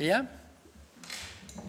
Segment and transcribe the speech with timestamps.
[0.00, 0.20] Ja.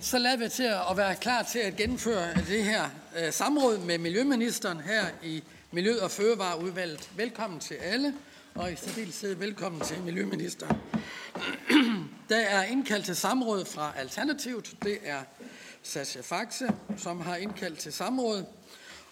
[0.02, 2.89] Så lader vi til at være klar til at gennemføre det her
[3.20, 7.09] øh, samråd med Miljøministeren her i Miljø- og Fødevareudvalget.
[7.16, 8.13] Velkommen til alle,
[8.55, 10.77] og i særdeleshed velkommen til Miljøministeren.
[12.30, 14.75] Der er indkaldt til samråd fra Alternativet.
[14.84, 15.22] Det er
[15.84, 18.45] Sascha Faxe, som har indkaldt til samråd.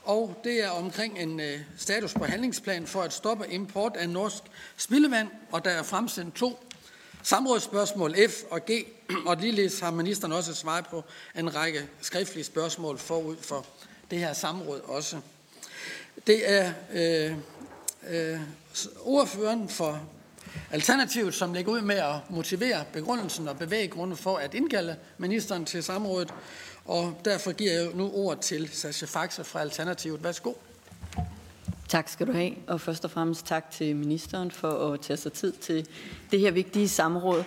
[0.04, 4.44] Og det er omkring en øh, status på handlingsplan for at stoppe import af norsk
[4.78, 6.69] spildevand, og der er fremsendt to
[7.24, 8.72] samrådsspørgsmål F og G,
[9.26, 11.04] og ligeledes har ministeren også svaret på
[11.36, 13.66] en række skriftlige spørgsmål forud for
[14.12, 15.20] det her samråd også.
[16.28, 17.34] Det er øh,
[18.10, 18.40] øh,
[19.06, 20.02] ordføreren for
[20.72, 25.84] Alternativet, som lægger ud med at motivere begrundelsen og bevæggrunden for at indkalde ministeren til
[25.84, 26.34] samrådet.
[26.86, 30.24] Og derfor giver jeg nu ord til Sascha Faxe fra Alternativet.
[30.24, 30.54] Værsgo.
[31.90, 35.34] Tak skal du have, og først og fremmest tak til ministeren for at tage sig
[35.34, 35.88] tid til
[36.32, 37.44] det her vigtige samråd.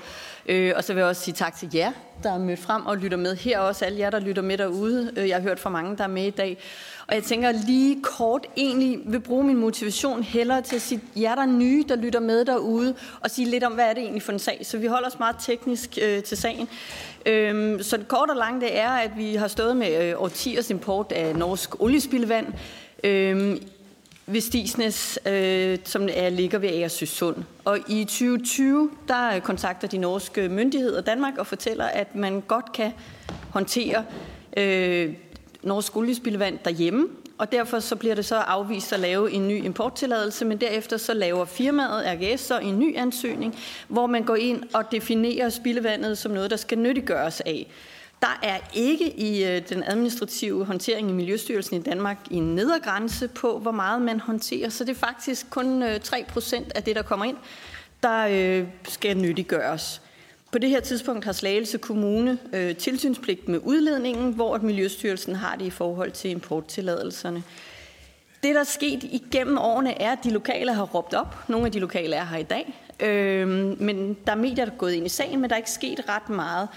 [0.47, 2.97] Øh, og så vil jeg også sige tak til jer, der er mødt frem og
[2.97, 5.13] lytter med her, også alle jer, der lytter med derude.
[5.17, 6.59] Øh, jeg har hørt fra mange, der er med i dag.
[7.07, 11.35] Og jeg tænker lige kort egentlig vil bruge min motivation hellere til at sige jer,
[11.35, 14.23] der er nye, der lytter med derude, og sige lidt om, hvad er det egentlig
[14.23, 14.61] for en sag.
[14.63, 16.69] Så vi holder os meget teknisk øh, til sagen.
[17.27, 20.71] Øhm, så det kort og langt det er, at vi har stået med øh, årtiers
[20.71, 22.47] import af norsk oliespildvand.
[23.05, 23.59] Øhm,
[24.33, 27.37] ved Stisnes, øh, som er, ligger ved Agersøsund.
[27.65, 32.93] Og i 2020, der kontakter de norske myndigheder Danmark og fortæller, at man godt kan
[33.51, 34.05] håndtere
[34.57, 35.15] øh,
[35.63, 40.45] norsk oliespildevand derhjemme, og derfor så bliver det så afvist at lave en ny importtilladelse,
[40.45, 44.93] men derefter så laver firmaet RGS så en ny ansøgning, hvor man går ind og
[44.93, 47.67] definerer spildevandet som noget, der skal nyttiggøres af.
[48.23, 53.59] Der er ikke i øh, den administrative håndtering i Miljøstyrelsen i Danmark en nedergrænse på,
[53.59, 57.03] hvor meget man håndterer, så det er faktisk kun 3 øh, procent af det, der
[57.03, 57.37] kommer ind,
[58.03, 60.03] der øh, skal nyttiggøres.
[60.53, 65.57] På det her tidspunkt har Slagelse Kommune øh, tilsynspligt med udledningen, hvor at Miljøstyrelsen har
[65.57, 67.43] det i forhold til importtilladelserne.
[68.43, 71.49] Det, der er sket igennem årene, er, at de lokale har råbt op.
[71.49, 72.75] Nogle af de lokale er her i dag.
[73.01, 73.49] Øh,
[73.81, 76.01] men der er medier, der er gået ind i sagen, men der er ikke sket
[76.09, 76.69] ret meget.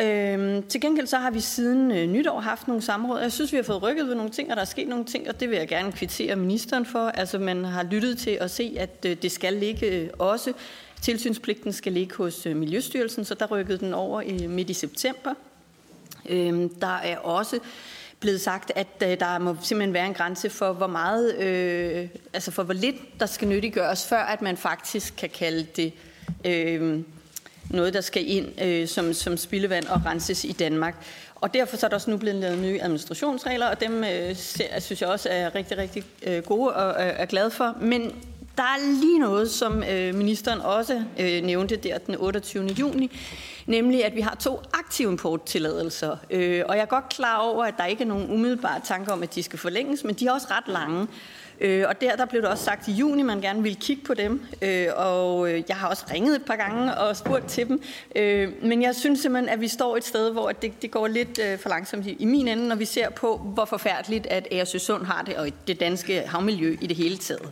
[0.00, 3.20] Øhm, til gengæld så har vi siden øh, nytår haft nogle samråd.
[3.20, 5.28] Jeg synes, vi har fået rykket ved nogle ting, og der er sket nogle ting,
[5.28, 7.08] og det vil jeg gerne kvittere ministeren for.
[7.08, 10.52] Altså, man har lyttet til at se, at øh, det skal ligge øh, også.
[11.02, 15.34] Tilsynspligten skal ligge hos øh, Miljøstyrelsen, så der rykkede den over i midt i september.
[16.28, 17.58] Øhm, der er også
[18.20, 22.50] blevet sagt, at øh, der må simpelthen være en grænse for, hvor meget, øh, altså
[22.50, 25.92] for hvor lidt der skal nyttiggøres, før at man faktisk kan kalde det
[26.44, 27.00] øh,
[27.72, 30.94] noget, der skal ind øh, som, som spildevand og renses i Danmark.
[31.34, 34.36] Og derfor så er der også nu blevet lavet nye administrationsregler, og dem øh,
[34.80, 37.76] synes jeg også er rigtig, rigtig øh, gode og øh, er glad for.
[37.80, 38.12] Men
[38.56, 42.66] der er lige noget, som øh, ministeren også øh, nævnte der den 28.
[42.66, 43.18] juni,
[43.66, 46.16] nemlig at vi har to aktive importtilladelser.
[46.30, 49.22] Øh, og jeg er godt klar over, at der ikke er nogen umiddelbare tanker om,
[49.22, 51.06] at de skal forlænges, men de er også ret lange.
[51.62, 54.14] Øh, og der, der blev det også sagt i juni, man gerne ville kigge på
[54.14, 54.46] dem.
[54.62, 57.82] Øh, og øh, jeg har også ringet et par gange og spurgt til dem.
[58.16, 61.38] Øh, men jeg synes simpelthen, at vi står et sted, hvor det, det går lidt
[61.38, 65.04] øh, for langsomt i, i min ende, når vi ser på, hvor forfærdeligt, at Æresøsund
[65.04, 67.50] har det, og det danske havmiljø i det hele taget.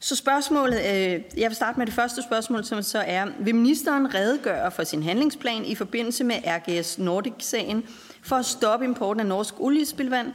[0.00, 4.14] Så spørgsmålet, øh, jeg vil starte med det første spørgsmål, som så er, vil ministeren
[4.14, 7.84] redegøre for sin handlingsplan i forbindelse med RGS Nordic-sagen
[8.22, 10.32] for at stoppe importen af norsk oliespildvand,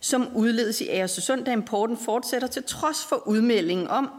[0.00, 4.10] som udledes i Aarhusund, da importen fortsætter til trods for udmeldingen om,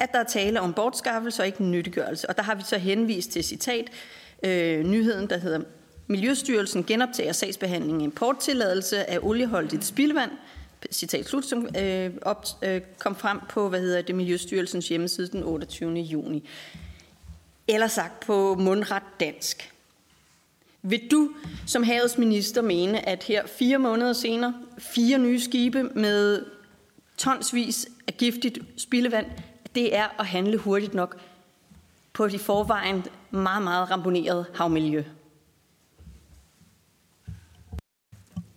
[0.00, 2.28] at der er tale om bortskaffelse og ikke nyttiggørelse.
[2.28, 3.90] Og der har vi så henvist til citat
[4.42, 5.60] øh, nyheden, der hedder
[6.06, 10.30] Miljøstyrelsen genoptager sagsbehandlingen importtilladelse af olieholdigt spildvand,
[10.90, 15.42] citat slut, som øh, op, øh, kom frem på, hvad hedder det, Miljøstyrelsens hjemmeside den
[15.42, 15.92] 28.
[15.92, 16.48] juni.
[17.68, 19.72] Eller sagt på mundret dansk.
[20.82, 21.34] Vil du
[21.66, 26.46] som havets minister mene, at her fire måneder senere, fire nye skibe med
[27.16, 29.26] tonsvis af giftigt spildevand,
[29.74, 31.20] det er at handle hurtigt nok
[32.12, 35.04] på de forvejen meget, meget ramponeret havmiljø?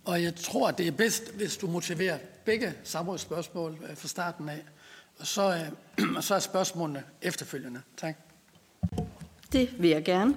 [0.04, 4.62] Og jeg tror, det er bedst, hvis du motiverer begge samrådsspørgsmål øh, fra starten af.
[5.18, 5.68] Og så,
[5.98, 7.80] øh, og så er spørgsmålene efterfølgende.
[7.96, 8.16] Tak.
[9.52, 10.34] Det vil jeg gerne.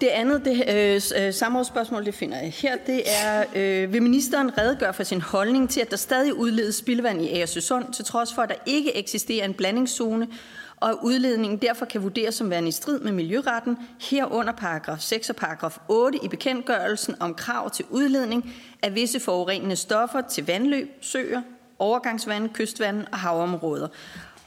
[0.00, 4.58] Det andet det, øh, øh, samrådsspørgsmål, det finder jeg her, det er, øh, vil ministeren
[4.58, 8.42] redegøre for sin holdning til, at der stadig udledes spildevand i Agersøsund, til trods for,
[8.42, 10.28] at der ikke eksisterer en blandingszone,
[10.76, 15.30] og at udledningen derfor kan vurderes som værende i strid med miljøretten, herunder paragraf 6
[15.30, 20.88] og paragraf 8 i bekendtgørelsen om krav til udledning af visse forurenende stoffer til vandløb,
[21.00, 21.42] søer,
[21.78, 23.88] overgangsvand, kystvand og havområder.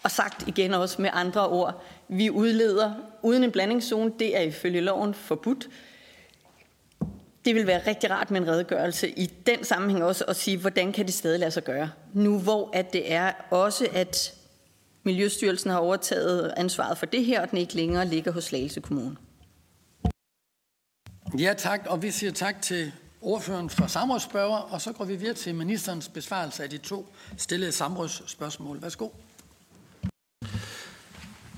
[0.03, 4.81] Og sagt igen også med andre ord, vi udleder uden en blandingszone, det er ifølge
[4.81, 5.69] loven forbudt.
[7.45, 10.91] Det vil være rigtig rart med en redegørelse i den sammenhæng også at sige, hvordan
[10.93, 11.91] kan det stadig lade sig gøre.
[12.13, 14.33] Nu hvor at det er også, at
[15.03, 19.15] Miljøstyrelsen har overtaget ansvaret for det her, og den ikke længere ligger hos Slagelse Kommune.
[21.39, 22.91] Ja tak, og vi siger tak til
[23.21, 27.07] ordføreren for samrådsspørger, og så går vi videre til ministerens besvarelse af de to
[27.37, 28.81] stillede samrådsspørgsmål.
[28.81, 29.09] Værsgo.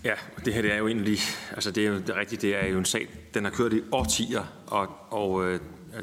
[0.03, 0.13] Ja,
[0.45, 1.19] det her det er jo egentlig,
[1.51, 3.74] altså det er jo det er rigtigt, det er jo en sag, den har kørt
[3.74, 5.59] i årtier, og, og øh,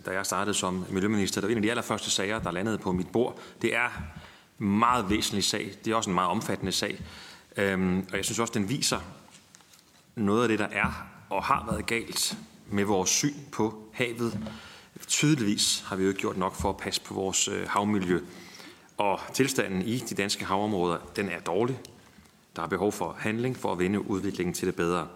[0.07, 2.93] da jeg startede som miljøminister, der var en af de allerførste sager, der landede på
[2.93, 3.39] mit bord.
[3.63, 3.89] Det er
[4.61, 7.01] en meget væsentlig sag, det er også en meget omfattende sag,
[7.57, 9.01] øhm, og jeg synes også, den viser
[10.17, 12.37] noget af det, der er og har været galt
[12.67, 14.39] med vores syn på havet.
[15.07, 18.21] Tydeligvis har vi jo ikke gjort nok for at passe på vores øh, havmiljø.
[18.97, 21.81] Og tilstanden i de danske havområder, den er dårlig.
[22.59, 25.09] Der er behov for handling for at vende udviklingen til det bedre.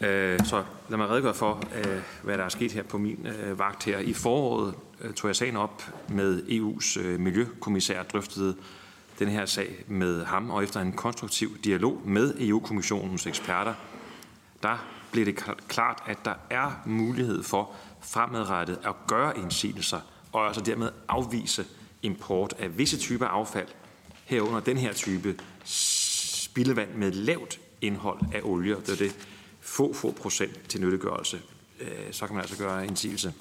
[0.00, 3.58] Øh, så lad mig redegøre for, øh, hvad der er sket her på min øh,
[3.58, 3.98] vagt her.
[3.98, 4.74] I foråret
[5.16, 8.56] tog jeg sagen op med EU's miljøkommissær, drøftede
[9.18, 13.74] den her sag med ham, og efter en konstruktiv dialog med EU-kommissionens eksperter,
[14.62, 15.36] der blev det
[15.68, 17.70] klart, at der er mulighed for
[18.00, 20.00] fremadrettet at gøre indsigelser,
[20.32, 21.64] og altså dermed afvise
[22.02, 23.68] import af visse typer affald,
[24.24, 25.36] herunder den her type
[26.52, 28.76] spildevand med lavt indhold af olie.
[28.76, 29.16] Det er det
[29.60, 31.40] få, få procent til nyttiggørelse.
[31.80, 33.32] Øh, så kan man altså gøre indsigelse.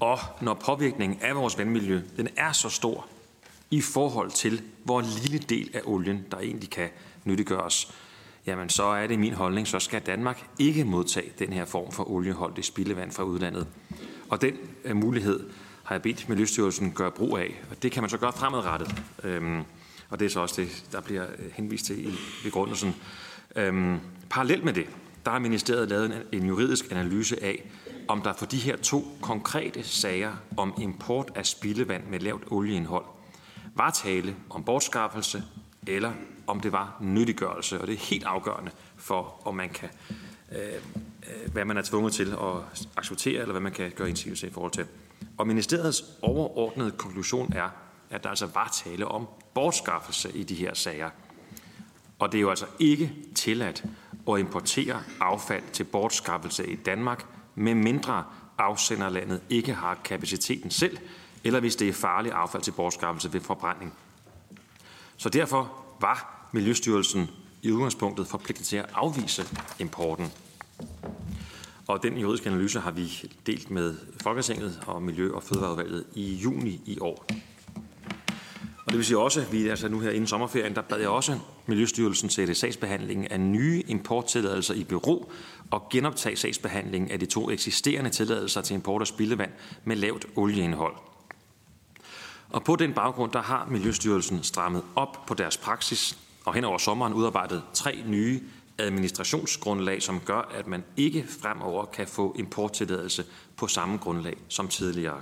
[0.00, 3.06] Og når påvirkningen af vores vandmiljø den er så stor
[3.70, 6.88] i forhold til, hvor lille del af olien, der egentlig kan
[7.24, 7.94] nyttiggøres,
[8.46, 12.10] jamen så er det min holdning, så skal Danmark ikke modtage den her form for
[12.10, 13.66] olieholdig spildevand fra udlandet.
[14.28, 14.54] Og den
[14.84, 15.50] øh, mulighed
[15.84, 19.02] har jeg bedt Miljøstyrelsen gøre brug af, og det kan man så gøre fremadrettet.
[19.24, 19.64] Øhm,
[20.08, 22.94] og det er så også det, der bliver øh, henvist til i begrundelsen.
[23.56, 24.00] Øhm,
[24.30, 24.86] parallelt med det,
[25.24, 27.70] der har ministeriet lavet en, en juridisk analyse af,
[28.08, 33.04] om der for de her to konkrete sager om import af spildevand med lavt olieindhold
[33.74, 35.42] var tale om bortskaffelse
[35.86, 36.12] eller
[36.46, 37.80] om det var nyttiggørelse.
[37.80, 39.88] Og det er helt afgørende for, om man kan,
[40.52, 44.46] øh, øh hvad man er tvunget til at acceptere, eller hvad man kan gøre indsigelse
[44.46, 44.86] i forhold til.
[45.38, 47.68] Og ministeriets overordnede konklusion er,
[48.10, 49.26] at der altså var tale om
[49.56, 51.10] bortskaffelse i de her sager.
[52.18, 53.84] Og det er jo altså ikke tilladt
[54.28, 58.24] at importere affald til bortskaffelse i Danmark, med mindre
[58.58, 60.98] afsenderlandet ikke har kapaciteten selv,
[61.44, 63.94] eller hvis det er farligt affald til bortskaffelse ved forbrænding.
[65.16, 67.30] Så derfor var Miljøstyrelsen
[67.62, 69.44] i udgangspunktet forpligtet til at afvise
[69.78, 70.32] importen.
[71.86, 76.80] Og den juridiske analyse har vi delt med Folketinget og Miljø- og Fødevareudvalget i juni
[76.86, 77.26] i år.
[78.96, 81.38] Det vil sige også, at vi altså nu her inden sommerferien, der bad jeg også
[81.66, 85.32] Miljøstyrelsen sætte sagsbehandlingen af nye importtilladelser i bero
[85.70, 89.50] og genoptage sagsbehandlingen af de to eksisterende tilladelser til import af spildevand
[89.84, 90.94] med lavt olieindhold.
[92.50, 96.78] Og på den baggrund, der har Miljøstyrelsen strammet op på deres praksis og hen over
[96.78, 98.40] sommeren udarbejdet tre nye
[98.78, 103.24] administrationsgrundlag, som gør, at man ikke fremover kan få importtilladelse
[103.56, 105.20] på samme grundlag som tidligere.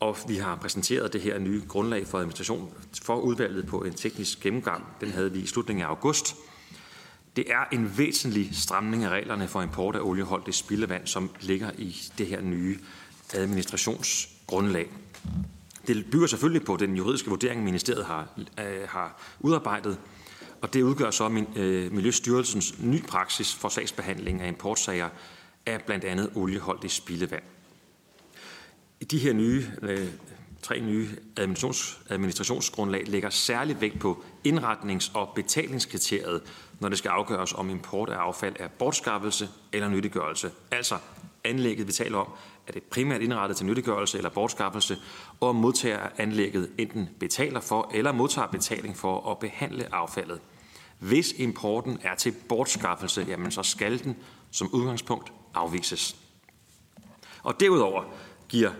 [0.00, 4.40] Og vi har præsenteret det her nye grundlag for administration for udvalget på en teknisk
[4.40, 4.84] gennemgang.
[5.00, 6.36] Den havde vi i slutningen af august.
[7.36, 11.96] Det er en væsentlig stramning af reglerne for import af olieholdigt spildevand, som ligger i
[12.18, 12.78] det her nye
[13.34, 14.88] administrationsgrundlag.
[15.86, 19.98] Det bygger selvfølgelig på den juridiske vurdering, ministeriet har, øh, har udarbejdet,
[20.60, 25.08] og det udgør så min, øh, Miljøstyrelsens ny praksis for sagsbehandling af importsager
[25.66, 27.42] af blandt andet olieholdigt spildevand.
[29.00, 30.08] I de her nye, øh,
[30.62, 36.42] tre nye administrations, administrationsgrundlag lægger særlig vægt på indretnings- og betalingskriteriet,
[36.80, 40.50] når det skal afgøres om import af affald er bortskaffelse eller nyttiggørelse.
[40.70, 40.98] Altså
[41.44, 42.28] anlægget, vi taler om,
[42.68, 44.96] er det primært indrettet til nyttiggørelse eller bortskaffelse,
[45.40, 50.40] og modtager anlægget enten betaler for eller modtager betaling for at behandle affaldet.
[50.98, 54.16] Hvis importen er til bortskaffelse, jamen så skal den
[54.50, 56.16] som udgangspunkt afvises.
[57.42, 58.04] Og derudover
[58.48, 58.70] giver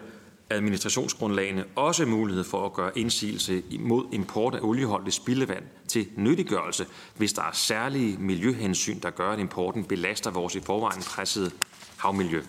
[0.51, 6.87] administrationsgrundlagene også mulighed for at gøre indsigelse imod import af olieholdigt spildevand til nyttiggørelse,
[7.17, 11.51] hvis der er særlige miljøhensyn, der gør, at importen belaster vores i forvejen pressede
[11.97, 12.43] havmiljø.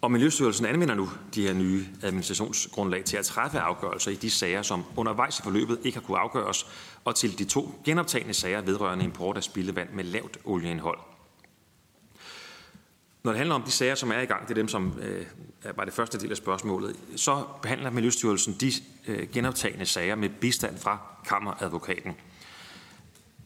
[0.00, 4.62] Og Miljøstyrelsen anvender nu de her nye administrationsgrundlag til at træffe afgørelser i de sager,
[4.62, 6.66] som undervejs i forløbet ikke har kunne afgøres,
[7.04, 10.98] og til de to genoptagende sager vedrørende import af spildevand med lavt olieindhold.
[13.22, 15.26] Når det handler om de sager, som er i gang, det er dem, som øh,
[15.76, 18.72] var det første del af spørgsmålet, så behandler Miljøstyrelsen de
[19.06, 22.16] øh, genoptagende sager med bistand fra kammeradvokaten.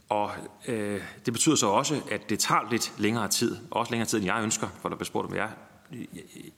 [0.08, 0.30] Og
[0.68, 4.26] øh, det betyder så også, at det tager lidt længere tid, også længere tid, end
[4.26, 5.50] jeg ønsker, for der bliver spurgt, om jeg,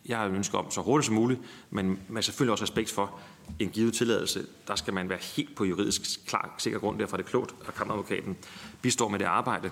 [0.07, 1.41] jeg har ønsker om så hurtigt som muligt,
[1.71, 3.21] men man selvfølgelig også respekt for
[3.59, 7.23] en givet tilladelse, der skal man være helt på juridisk klar, sikker grund, derfor er
[7.23, 8.37] det klogt, at kammeradvokaten
[8.83, 9.71] bistår med det arbejde.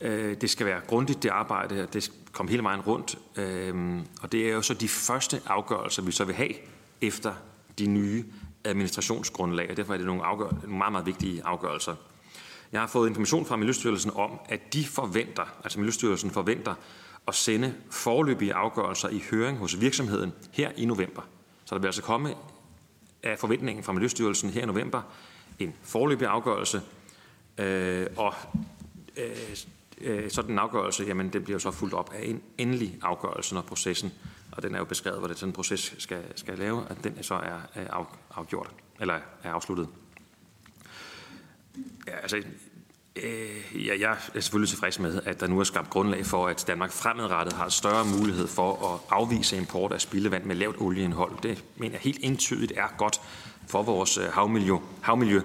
[0.00, 4.32] Øh, det skal være grundigt, det arbejde, det skal komme hele vejen rundt, øh, og
[4.32, 6.52] det er jo så de første afgørelser, vi så vil have
[7.00, 7.34] efter
[7.78, 8.24] de nye
[8.64, 11.94] administrationsgrundlag, og derfor er det nogle, afgør- nogle meget, meget vigtige afgørelser.
[12.72, 16.74] Jeg har fået information fra Miljøstyrelsen om, at de forventer, altså Miljøstyrelsen forventer
[17.28, 21.22] at sende forløbige afgørelser i høring hos virksomheden her i november.
[21.64, 22.34] Så der vil altså komme
[23.22, 25.02] af forventningen fra Miljøstyrelsen her i november
[25.58, 26.82] en forløbig afgørelse,
[27.58, 28.34] øh, og
[29.16, 29.56] øh,
[30.00, 33.62] øh, sådan en afgørelse, jamen det bliver så fuldt op af en endelig afgørelse, når
[33.62, 34.12] processen,
[34.52, 37.22] og den er jo beskrevet, hvordan det sådan en proces skal, skal lave, at den
[37.22, 39.88] så er, er afgjort, eller er afsluttet.
[42.06, 42.36] Ja, altså,
[43.16, 46.64] øh, ja, jeg er selvfølgelig tilfreds med, at der nu er skabt grundlag for, at
[46.66, 51.32] Danmark fremadrettet har større mulighed for at afvise import af spildevand med lavt olieindhold.
[51.42, 53.20] Det mener jeg helt entydigt er godt
[53.66, 54.76] for vores øh, havmiljø.
[55.00, 55.40] havmiljø.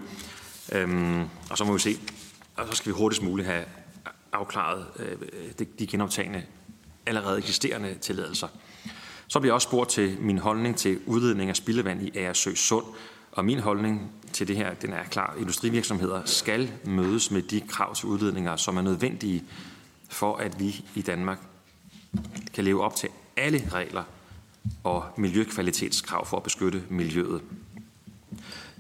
[0.71, 1.97] Øhm, og så må vi se,
[2.55, 3.65] og så skal vi hurtigst muligt have
[4.33, 6.43] afklaret øh, de, genoptagende
[7.05, 8.47] allerede eksisterende tilladelser.
[9.27, 12.85] Så bliver jeg også spurgt til min holdning til udledning af spildevand i Agersø Sund.
[13.31, 15.35] Og min holdning til det her, den er klar.
[15.39, 19.43] Industrivirksomheder skal mødes med de krav til udledninger, som er nødvendige
[20.09, 21.39] for, at vi i Danmark
[22.53, 24.03] kan leve op til alle regler
[24.83, 27.41] og miljøkvalitetskrav for at beskytte miljøet.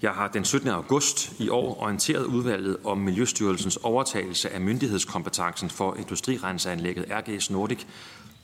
[0.01, 0.69] Jeg har den 17.
[0.69, 7.79] august i år orienteret udvalget om Miljøstyrelsens overtagelse af myndighedskompetencen for industrirenseanlægget RGS Nordic.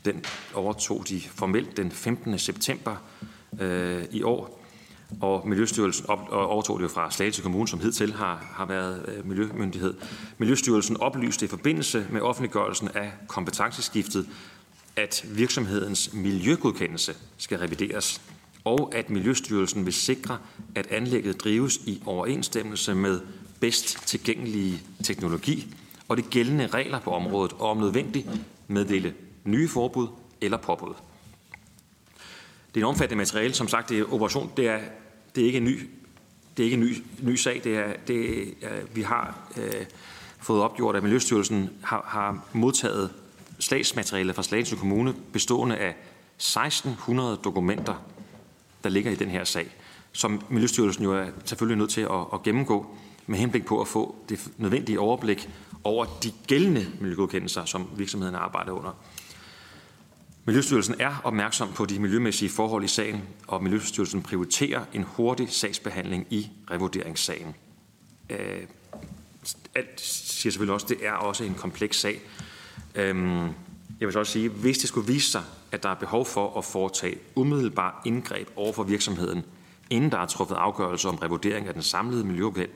[0.05, 2.39] Den overtog de formelt den 15.
[2.39, 2.95] september
[3.61, 4.63] øh, i år,
[5.21, 9.27] og Miljøstyrelsen op, overtog det jo fra Slagelse Kommune, som hidtil har, har været øh,
[9.27, 9.93] miljømyndighed.
[10.37, 14.27] Miljøstyrelsen oplyste i forbindelse med offentliggørelsen af kompetenceskiftet,
[14.95, 18.21] at virksomhedens miljøgodkendelse skal revideres
[18.67, 20.37] og at Miljøstyrelsen vil sikre,
[20.75, 23.21] at anlægget drives i overensstemmelse med
[23.59, 25.75] bedst tilgængelige teknologi
[26.07, 28.27] og de gældende regler på området, og om nødvendigt
[28.67, 30.07] meddele nye forbud
[30.41, 30.93] eller påbud.
[32.75, 33.53] Det er en omfattende materiale.
[33.53, 34.51] Som sagt, det er operation.
[34.57, 34.79] Det er,
[35.35, 35.89] det er ikke en ny,
[36.57, 37.61] det er ikke en ny, ny sag.
[37.63, 39.85] Det er, det er, vi har øh,
[40.39, 43.09] fået opgjort, at Miljøstyrelsen har, har modtaget
[43.59, 45.95] slagsmateriale fra Slagelse Kommune bestående af
[46.37, 47.95] 1600 dokumenter
[48.83, 49.75] der ligger i den her sag,
[50.11, 52.95] som Miljøstyrelsen jo er selvfølgelig nødt til at, at gennemgå
[53.27, 55.49] med henblik på at få det nødvendige overblik
[55.83, 58.91] over de gældende miljøgodkendelser, som virksomheden arbejder under.
[60.45, 66.27] Miljøstyrelsen er opmærksom på de miljømæssige forhold i sagen, og Miljøstyrelsen prioriterer en hurtig sagsbehandling
[66.29, 67.55] i revurderingssagen.
[68.29, 68.61] Øh,
[69.75, 72.21] alt siger selvfølgelig også, at det er også en kompleks sag.
[72.95, 73.43] Øhm,
[73.99, 76.57] jeg vil så også sige, hvis det skulle vise sig, at der er behov for
[76.57, 79.45] at foretage umiddelbar indgreb over for virksomheden,
[79.89, 82.23] inden der er truffet afgørelse om revurdering af den samlede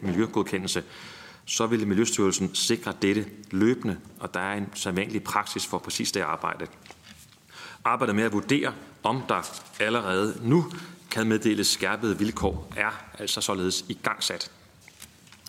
[0.02, 0.84] miljøgodkendelse,
[1.46, 6.22] så vil Miljøstyrelsen sikre dette løbende, og der er en sædvanlig praksis for præcis det
[6.22, 6.68] arbejde.
[7.84, 10.66] Arbejdet med at vurdere, om der allerede nu
[11.12, 14.52] kan meddeles skærpede vilkår, er altså således i gang sat.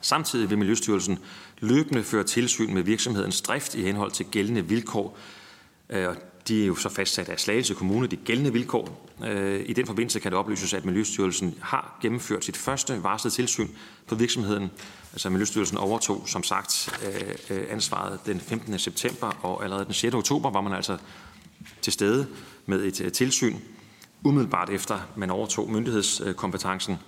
[0.03, 1.19] Samtidig vil Miljøstyrelsen
[1.59, 5.19] løbende føre tilsyn med virksomhedens drift i henhold til gældende vilkår,
[5.89, 6.17] og
[6.49, 9.09] de er jo så fastsat af Slagelse Kommune, de gældende vilkår.
[9.25, 13.69] Øh, I den forbindelse kan det oplyses, at Miljøstyrelsen har gennemført sit første varslede tilsyn
[14.07, 14.71] på virksomheden.
[15.13, 18.79] Altså Miljøstyrelsen overtog som sagt øh, øh ansvaret den 15.
[18.79, 20.15] september, og allerede den 6.
[20.15, 20.99] oktober var man altså
[21.83, 22.27] til stede
[22.67, 23.57] med et øh, tilsyn,
[24.25, 26.99] umiddelbart efter man overtog myndighedskompetencen.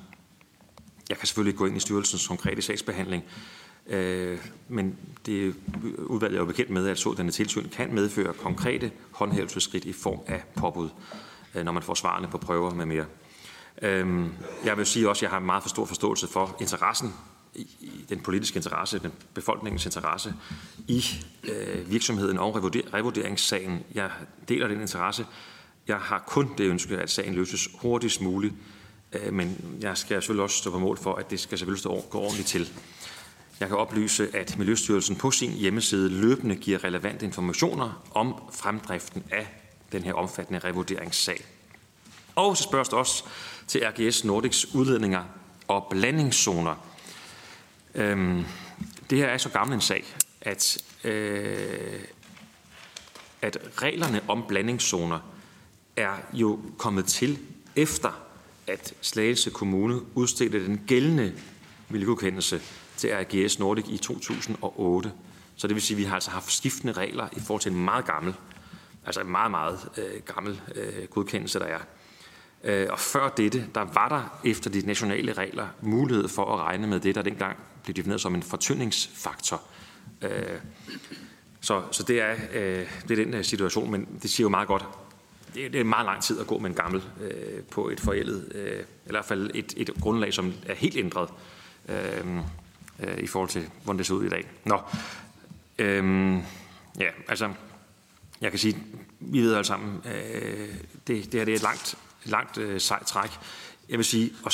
[1.09, 3.25] Jeg kan selvfølgelig gå ind i styrelsens konkrete sagsbehandling,
[3.87, 4.39] Øh,
[4.69, 5.55] men det
[5.99, 10.43] udvalget er jo bekendt med, at sådanne tilsyn kan medføre konkrete håndhævelseskridt i form af
[10.57, 10.89] påbud,
[11.55, 13.07] øh, når man får svarene på prøver med mere.
[13.83, 14.27] Øh,
[14.65, 17.13] jeg vil sige også, at jeg har meget for stor forståelse for interessen
[17.81, 20.35] i den politiske interesse, den befolkningens interesse
[20.89, 21.05] i
[21.87, 22.55] virksomheden og
[22.95, 23.83] revurderingssagen.
[23.95, 24.11] Jeg
[24.49, 25.27] deler den interesse.
[25.89, 28.55] Jeg har kun det ønske, at sagen løses hurtigst muligt,
[29.33, 32.19] men jeg skal selvfølgelig også stå på mål for, at det skal selvfølgelig stå, gå
[32.19, 32.71] ordentligt til.
[33.61, 39.47] Jeg kan oplyse, at Miljøstyrelsen på sin hjemmeside løbende giver relevante informationer om fremdriften af
[39.93, 41.45] den her omfattende revurderingssag.
[42.35, 43.25] Og så spørges der også
[43.67, 45.25] til RGS Nordics udledninger
[45.69, 46.75] og blandingszoner.
[47.95, 48.45] Øhm,
[49.11, 50.05] det her er så gammel en sag,
[50.41, 52.01] at, øh,
[53.43, 55.19] at reglerne om blandingszoner
[55.97, 57.39] er jo kommet til
[57.77, 58.21] efter,
[58.67, 61.35] at Slagelse Kommune udstedte den gældende
[61.89, 62.61] miljøgodkendelse
[63.05, 65.13] til RGS Nordic i 2008.
[65.57, 67.85] Så det vil sige, at vi har altså haft skiftende regler i forhold til en
[67.85, 68.35] meget gammel,
[69.07, 71.79] altså en meget, meget øh, gammel øh, godkendelse, der er.
[72.65, 76.87] Øh, og før dette, der var der efter de nationale regler mulighed for at regne
[76.87, 79.63] med det, der dengang blev defineret som en fortyndingsfaktor.
[80.23, 80.31] Øh,
[81.61, 84.69] så, så det, er, øh, det er den øh, situation, men det siger jo meget
[84.69, 84.85] godt,
[85.55, 88.53] det, det er meget lang tid at gå med en gammel øh, på et forældet,
[88.55, 91.29] øh, eller i hvert fald et, et grundlag, som er helt ændret
[91.89, 92.25] øh,
[93.01, 94.47] øh, i forhold til, hvordan det ser ud i dag.
[94.65, 94.81] Nå,
[95.79, 96.37] øhm,
[97.01, 97.53] ja, altså,
[98.41, 98.77] jeg kan sige,
[99.21, 100.69] vi ved alle sammen, øh,
[101.07, 103.31] det, det her det er et langt, langt øh, sejt træk.
[103.89, 104.53] Jeg vil sige, og,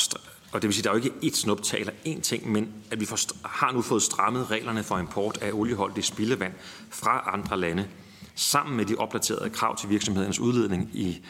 [0.51, 2.99] og det vil sige, der er jo ikke et snuptag eller én ting, men at
[2.99, 6.53] vi får, har nu fået strammet reglerne for import af olieholdigt spildevand
[6.89, 7.87] fra andre lande,
[8.35, 11.21] sammen med de opdaterede krav til virksomhedernes udledning i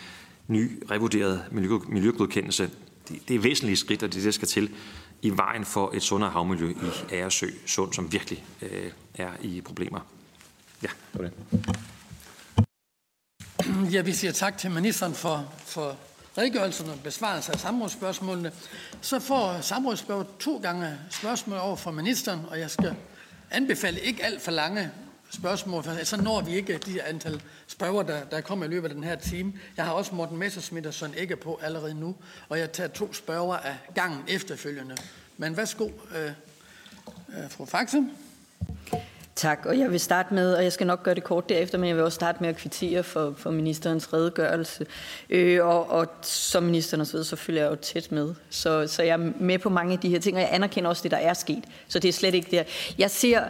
[0.48, 2.70] ny revurderet miljø, miljøgodkendelse.
[3.10, 4.70] Det, det er væsentlige skridt, og det, det skal til
[5.22, 10.00] i vejen for et sundere havmiljø i Æresø Sund, som virkelig øh, er i problemer.
[10.84, 11.34] Ja, det var det.
[13.94, 15.98] Ja, vi siger tak til ministeren for, for
[16.38, 18.52] redegørelsen og besvarelse af samrådsspørgsmålene.
[19.02, 22.96] Så får samrådsspørgsmål to gange spørgsmål over for ministeren, og jeg skal
[23.52, 24.92] anbefale ikke alt for lange
[25.32, 28.96] spørgsmål, for så når vi ikke de antal spørger, der, der kommer i løbet af
[28.96, 29.54] den her time.
[29.78, 32.16] Jeg har også Morten Messersmith og Søren Ikke på allerede nu,
[32.50, 34.96] og jeg tager to spørger af gangen efterfølgende.
[35.38, 36.32] Men værsgo, øh,
[37.38, 38.06] øh, fru Faxe.
[39.36, 41.88] Tak, og jeg vil starte med, og jeg skal nok gøre det kort derefter, men
[41.88, 44.86] jeg vil også starte med at kvittere for, for ministerens redegørelse.
[45.30, 48.34] Øh, og, og som ministeren også ved, så følger jeg jo tæt med.
[48.50, 51.04] Så, så jeg er med på mange af de her ting, og jeg anerkender også
[51.04, 51.64] det, der er sket.
[51.88, 52.94] Så det er slet ikke det.
[52.98, 53.44] Jeg ser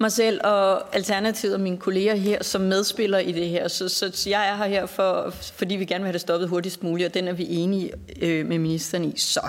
[0.00, 3.68] mig selv og Alternativet og mine kolleger her som medspillere i det her.
[3.68, 6.82] Så, så jeg er her, her for, fordi vi gerne vil have det stoppet hurtigst
[6.82, 9.18] muligt, og den er vi enige øh, med ministeren i.
[9.18, 9.40] Så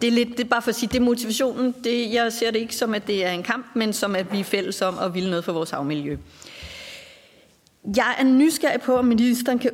[0.00, 1.74] det er, lidt, det er bare for at sige, det er motivationen.
[1.84, 4.40] Det, jeg ser det ikke som, at det er en kamp, men som, at vi
[4.40, 6.16] er fælles om at ville noget for vores havmiljø.
[7.96, 9.70] Jeg er nysgerrig på, om ministeren kan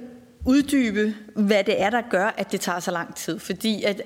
[0.47, 3.39] uddybe, hvad det er, der gør, at det tager så lang tid.
[3.39, 4.03] Fordi at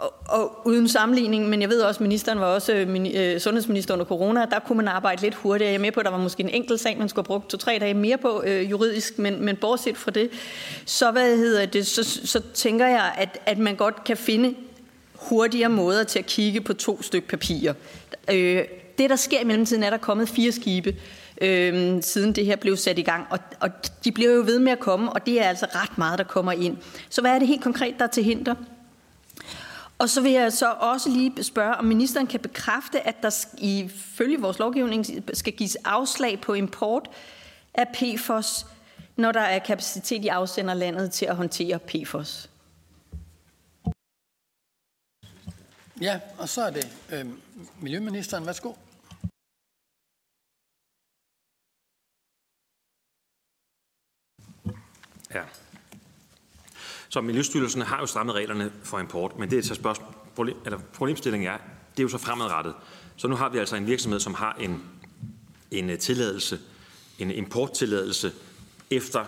[0.00, 3.94] og, og uden sammenligning, men jeg ved også, at ministeren var også øh, øh, sundhedsminister
[3.94, 5.70] under corona, der kunne man arbejde lidt hurtigere.
[5.70, 7.50] Jeg er med på, at der var måske en enkelt sag, man skulle have brugt
[7.50, 10.30] to-tre dage mere på øh, juridisk, men, men bortset fra det,
[10.84, 14.54] så, hvad hedder det, så, så tænker jeg, at, at man godt kan finde
[15.14, 17.74] hurtigere måder til at kigge på to stykker papirer.
[18.32, 18.64] Øh,
[18.98, 20.96] det, der sker i mellemtiden, er, at der er kommet fire skibe,
[21.40, 23.26] øh, siden det her blev sat i gang.
[23.30, 23.70] Og, og
[24.04, 26.52] de bliver jo ved med at komme, og det er altså ret meget, der kommer
[26.52, 26.76] ind.
[27.08, 28.54] Så hvad er det helt konkret, der er til hinder?
[30.04, 34.40] Og så vil jeg så også lige spørge, om ministeren kan bekræfte, at der ifølge
[34.40, 37.10] vores lovgivning skal gives afslag på import
[37.74, 38.66] af PFOS,
[39.16, 42.50] når der er kapacitet i afsenderlandet til at håndtere PFOS.
[46.00, 47.26] Ja, og så er det øh,
[47.80, 48.46] Miljøministeren.
[48.46, 48.72] Værsgo.
[55.34, 55.63] Ja.
[57.14, 60.78] Så Miljøstyrelsen har jo strammet reglerne for import, men det er så spørgsmål, problem, eller
[60.78, 61.56] problemstillingen er,
[61.90, 62.74] det er jo så fremadrettet.
[63.16, 64.82] Så nu har vi altså en virksomhed, som har en,
[65.70, 66.58] en øh, tilladelse,
[67.18, 68.32] en importtilladelse
[68.90, 69.24] efter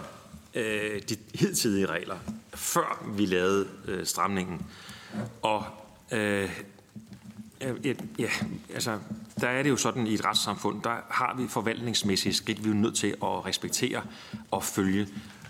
[0.54, 2.16] øh, de hidtidige regler,
[2.54, 4.66] før vi lavede øh, stramningen.
[5.42, 5.64] Og
[6.12, 6.50] øh,
[8.18, 8.30] ja,
[8.74, 8.98] altså,
[9.40, 12.74] der er det jo sådan i et retssamfund, der har vi forvaltningsmæssige skridt, vi er
[12.74, 14.02] nødt til at respektere
[14.50, 15.08] og følge.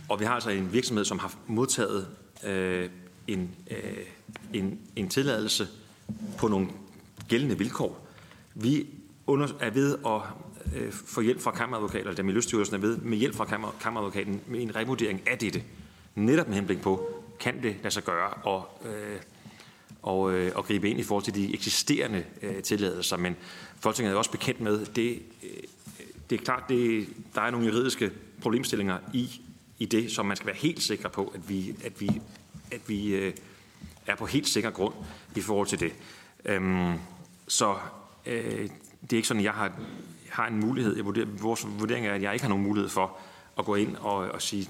[0.08, 2.06] Og vi har altså en virksomhed, som har modtaget
[2.44, 2.90] øh,
[3.26, 4.06] en, øh,
[4.52, 5.68] en, en tilladelse
[6.38, 6.68] på nogle
[7.28, 8.06] gældende vilkår.
[8.54, 8.86] Vi
[9.26, 10.20] under, er ved at
[10.76, 14.62] øh, få hjælp fra kammeradvokaten, eller Miljøstyrelsen er ved med hjælp fra kammer, kammeradvokaten med
[14.62, 15.62] en revurdering af dette.
[16.14, 19.18] Netop med henblik på, kan det lade sig gøre og, øh,
[20.02, 23.16] og, øh, og gribe ind i forhold til de eksisterende øh, tilladelser.
[23.16, 23.36] Men
[23.80, 25.50] Folketinget er også bekendt med, det, øh,
[26.30, 29.40] det er klart, det, der er nogle juridiske problemstillinger i
[29.78, 32.20] i det, som man skal være helt sikker på, at vi, at vi,
[32.70, 33.34] at vi øh,
[34.06, 34.94] er på helt sikker grund
[35.36, 35.92] i forhold til det.
[36.44, 36.98] Øhm,
[37.48, 37.76] så
[38.26, 38.68] øh,
[39.02, 39.72] det er ikke sådan, at jeg har,
[40.28, 40.96] har en mulighed.
[40.96, 43.18] Jeg vurderer, vores vurdering er, at jeg ikke har nogen mulighed for
[43.58, 44.68] at gå ind og, og sige,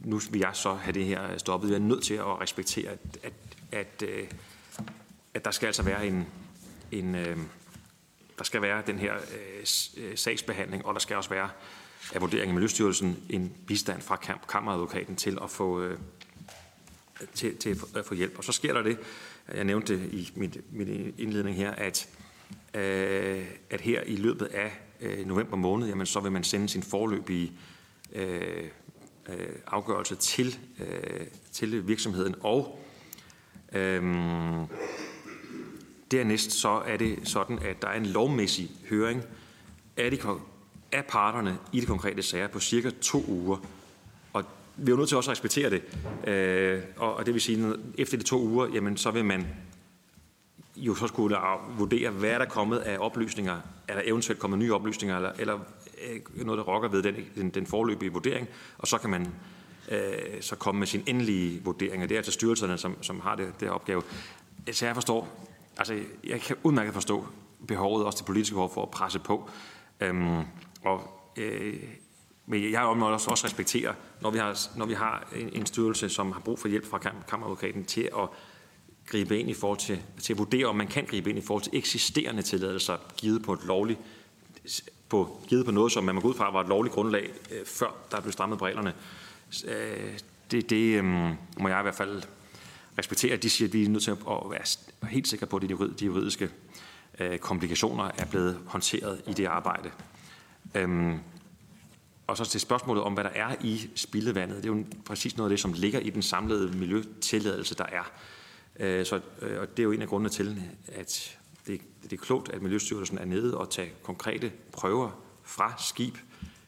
[0.00, 1.70] nu vil jeg så have det her stoppet.
[1.70, 3.32] Vi er nødt til at respektere, at, at,
[3.72, 4.28] at, øh,
[5.34, 6.26] at der skal altså være en,
[6.92, 7.36] en øh,
[8.38, 11.48] der skal være den her øh, øh sagsbehandling, og der skal også være
[12.14, 14.16] af vurdering af Miljøstyrelsen en bistand fra
[14.48, 15.98] kammeradvokaten til at få, øh,
[17.34, 18.38] til, til at få hjælp.
[18.38, 18.98] Og så sker der det,
[19.54, 22.08] jeg nævnte det i min, min indledning her, at,
[22.74, 26.82] øh, at her i løbet af øh, november måned, jamen, så vil man sende sin
[26.82, 27.52] forløbige
[28.12, 28.68] øh,
[29.28, 32.34] øh, afgørelse til, øh, til virksomheden.
[32.40, 32.84] Og
[33.72, 34.02] øh,
[36.10, 39.22] dernæst så er det sådan, at der er en lovmæssig høring
[39.96, 40.18] af, de,
[40.92, 43.56] af parterne i de konkrete sager på cirka to uger.
[44.32, 44.44] Og
[44.76, 45.82] vi er jo nødt til også at respektere det.
[46.28, 49.46] Øh, og det vil sige, at efter de to uger, jamen, så vil man
[50.76, 51.36] jo så skulle
[51.78, 55.58] vurdere, hvad er der kommet af oplysninger, er der eventuelt kommet nye oplysninger, eller, eller
[56.10, 59.28] øh, noget, der rokker ved den, den, den forløbige vurdering, og så kan man
[59.88, 63.34] øh, så komme med sin endelige vurdering, og det er altså styrelserne, som, som har
[63.34, 64.02] det, det opgave.
[64.72, 67.26] Så jeg forstår, altså jeg kan udmærket forstå
[67.68, 69.50] behovet, også det politiske behov for at presse på,
[70.00, 70.42] øhm,
[70.84, 71.82] og øh,
[72.46, 76.08] men jeg har også, også respektere, når vi har, når vi har en, en styrelse,
[76.08, 78.28] som har brug for hjælp fra kammeradvokaten til at
[79.06, 81.62] gribe ind i forhold til, til at vurdere, om man kan gribe ind i forhold
[81.62, 83.98] til eksisterende tilladelser givet på et lovligt
[85.08, 87.66] på, givet på noget, som man må gå ud fra var et lovligt grundlag, øh,
[87.66, 88.94] før der blev strammet på reglerne.
[89.68, 90.18] Øh,
[90.50, 91.04] det, det øh,
[91.58, 92.22] må jeg i hvert fald
[92.98, 95.62] respektere, at de siger, at vi er nødt til at være helt sikre på, at
[96.00, 96.50] de juridiske
[97.18, 99.90] øh, komplikationer er blevet håndteret i det arbejde.
[100.74, 101.18] Øhm,
[102.26, 104.56] og så til spørgsmålet om, hvad der er i spildevandet.
[104.56, 108.12] Det er jo præcis noget af det, som ligger i den samlede miljøtilladelse, der er.
[108.80, 112.16] Øh, så, øh, og det er jo en af grundene til, at det, det er
[112.16, 115.10] klogt, at Miljøstyrelsen er nede og tager konkrete prøver
[115.42, 116.16] fra skib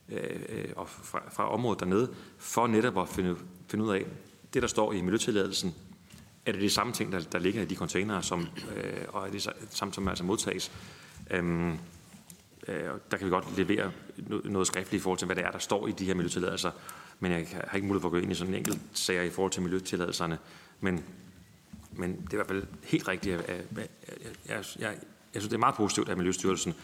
[0.08, 3.36] øh, øh og fra, fra området dernede, for netop at finde,
[3.68, 4.06] finde ud af,
[4.54, 5.74] det der står i miljøtilladelsen,
[6.46, 9.30] er det de samme ting, der, der ligger i de containere, som, øh, og er
[9.30, 10.72] det samme, som altså modtages.
[11.30, 11.78] Øhm,
[12.68, 13.92] øh, der kan vi godt levere
[14.44, 16.70] noget skriftligt i forhold til, hvad det er, der står i de her miljøtilladelser,
[17.20, 19.30] men jeg har ikke mulighed for at gå ind i sådan en enkelt sager i
[19.30, 20.38] forhold til miljøtilladelserne.
[20.80, 21.04] Men
[21.96, 23.40] men det er i hvert fald helt rigtigt.
[23.40, 23.88] At, jeg,
[24.48, 24.96] jeg, jeg,
[25.34, 26.74] jeg synes, det er meget positivt, at Miljøstyrelsen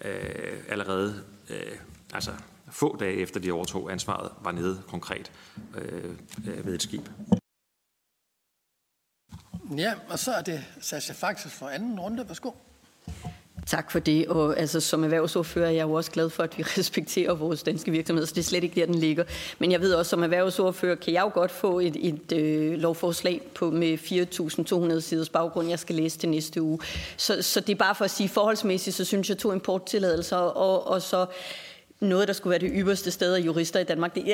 [0.00, 1.78] øh, allerede øh,
[2.14, 2.32] altså
[2.70, 5.32] få dage efter de overtog ansvaret, var nede konkret
[5.76, 6.04] øh,
[6.48, 7.08] øh ved et skib.
[9.76, 12.28] Ja, og så er det Sascha Faxes for anden runde.
[12.28, 12.50] Værsgo.
[13.66, 16.62] Tak for det, og altså, som erhvervsordfører er jeg jo også glad for, at vi
[16.78, 19.24] respekterer vores danske virksomheder, så det er slet ikke der, den ligger.
[19.58, 23.40] Men jeg ved også, som erhvervsordfører kan jeg jo godt få et, et øh, lovforslag
[23.54, 23.98] på, med
[24.94, 26.78] 4.200 siders baggrund, jeg skal læse til næste uge.
[27.16, 30.86] Så, så det er bare for at sige, forholdsmæssigt, så synes jeg to importtilladelser, og,
[30.86, 31.26] og så
[32.02, 34.14] noget, der skulle være det ypperste sted af jurister i Danmark.
[34.14, 34.24] Det,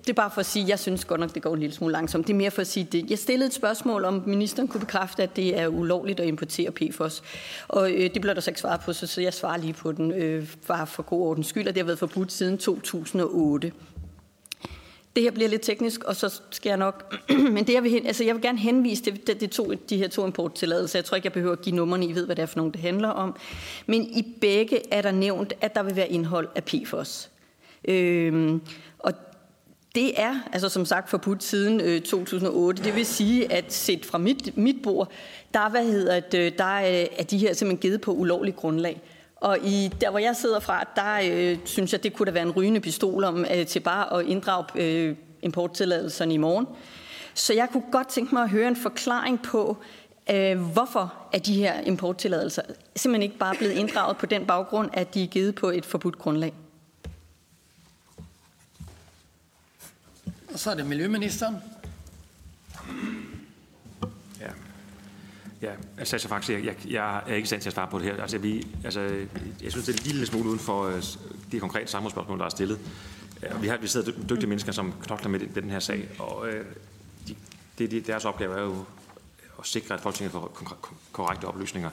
[0.00, 1.92] det er bare for at sige, jeg synes godt nok, det går en lille smule
[1.92, 2.26] langsomt.
[2.26, 3.10] Det er mere for at sige det.
[3.10, 7.22] Jeg stillede et spørgsmål, om ministeren kunne bekræfte, at det er ulovligt at importere PFOS.
[7.68, 9.92] Og øh, det blev der så ikke svaret på, så, så jeg svarer lige på
[9.92, 13.72] den, øh, bare for god ordens skyld, og det har været forbudt siden 2008.
[15.16, 17.14] Det her bliver lidt teknisk, og så skal jeg nok...
[17.54, 19.96] Men det, jeg vil, hen, altså jeg vil gerne henvise til de, de, to, de
[19.96, 20.98] her to importtilladelser.
[20.98, 22.06] Jeg tror ikke, jeg behøver at give numrene.
[22.06, 23.36] I ved, hvad det er for nogle, det handler om.
[23.86, 27.30] Men i begge er der nævnt, at der vil være indhold af PFOS.
[27.88, 28.60] Øhm,
[28.98, 29.12] og
[29.94, 32.84] det er, altså som sagt, forbudt siden øh, 2008.
[32.84, 35.10] Det vil sige, at set fra mit, mit bord,
[35.54, 39.00] der, hvad hedder det, der er, er de her simpelthen givet på ulovlig grundlag.
[39.44, 42.42] Og i, der, hvor jeg sidder fra, der øh, synes jeg, det kunne da være
[42.42, 46.66] en rygende pistol om, øh, til bare at inddrage øh, importtilladelserne i morgen.
[47.34, 49.76] Så jeg kunne godt tænke mig at høre en forklaring på,
[50.30, 52.62] øh, hvorfor er de her importtilladelser
[52.96, 56.18] simpelthen ikke bare blevet inddraget på den baggrund, at de er givet på et forbudt
[56.18, 56.54] grundlag.
[60.52, 61.56] Og så er det Miljøministeren.
[64.40, 64.50] Ja,
[65.98, 68.06] altså, altså faktisk, jeg, jeg, jeg er ikke i stand til at svare på det
[68.06, 68.22] her.
[68.22, 69.00] Altså, vi, altså,
[69.62, 71.02] jeg synes, det er en lille smule uden for øh,
[71.52, 72.78] de konkrete samfundsspørgsmål, der er stillet.
[73.42, 76.48] Øh, og vi har vi sidder dygtige mennesker, som knokler med den her sag, og
[76.48, 76.66] øh,
[77.28, 77.34] de,
[77.78, 78.84] det, de, deres opgave er jo
[79.58, 80.76] at sikre, at Folketinget får
[81.12, 81.90] korrekte oplysninger.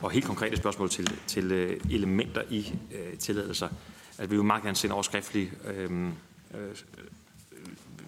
[0.00, 3.68] Og helt konkrete spørgsmål til, til øh, elementer i øh, tilladelser.
[4.18, 6.08] Altså, vi vil meget gerne sende overskriftlige øh,
[6.54, 6.76] øh,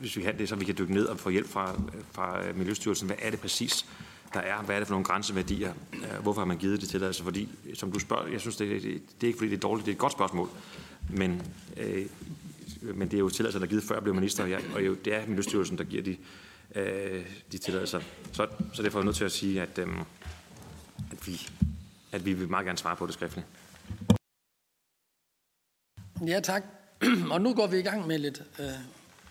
[0.02, 2.44] hvis vi kan det, så vi kan dykke ned og få hjælp fra, øh, fra
[2.44, 3.06] øh, Miljøstyrelsen.
[3.06, 3.86] Hvad er det præcis,
[4.34, 4.62] der er.
[4.62, 5.72] Hvad er det for nogle grænseværdier?
[5.92, 7.22] Øh, hvorfor har man givet det tilladelse?
[7.22, 9.86] Fordi, som du spørger, jeg synes, det, det, det er ikke fordi, det er dårligt,
[9.86, 10.48] det er et godt spørgsmål.
[11.08, 11.42] Men,
[11.76, 12.06] øh,
[12.80, 14.86] men det er jo tilladelser, der er givet før jeg blev minister, og, jeg, og
[14.86, 16.16] jo, det er Miljøstyrelsen, der giver de,
[16.74, 18.00] øh, de tilladelser.
[18.32, 19.88] Så, så derfor er jeg nødt til at sige, at, øh,
[21.12, 21.48] at, vi,
[22.12, 23.46] at vi vil meget gerne svare på det skriftligt.
[26.26, 26.64] Ja, tak.
[27.30, 28.66] Og nu går vi i gang med lidt øh,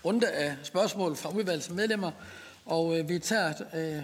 [0.04, 2.10] runde af spørgsmål fra udvalgets medlemmer,
[2.66, 4.02] og øh, vi tager øh,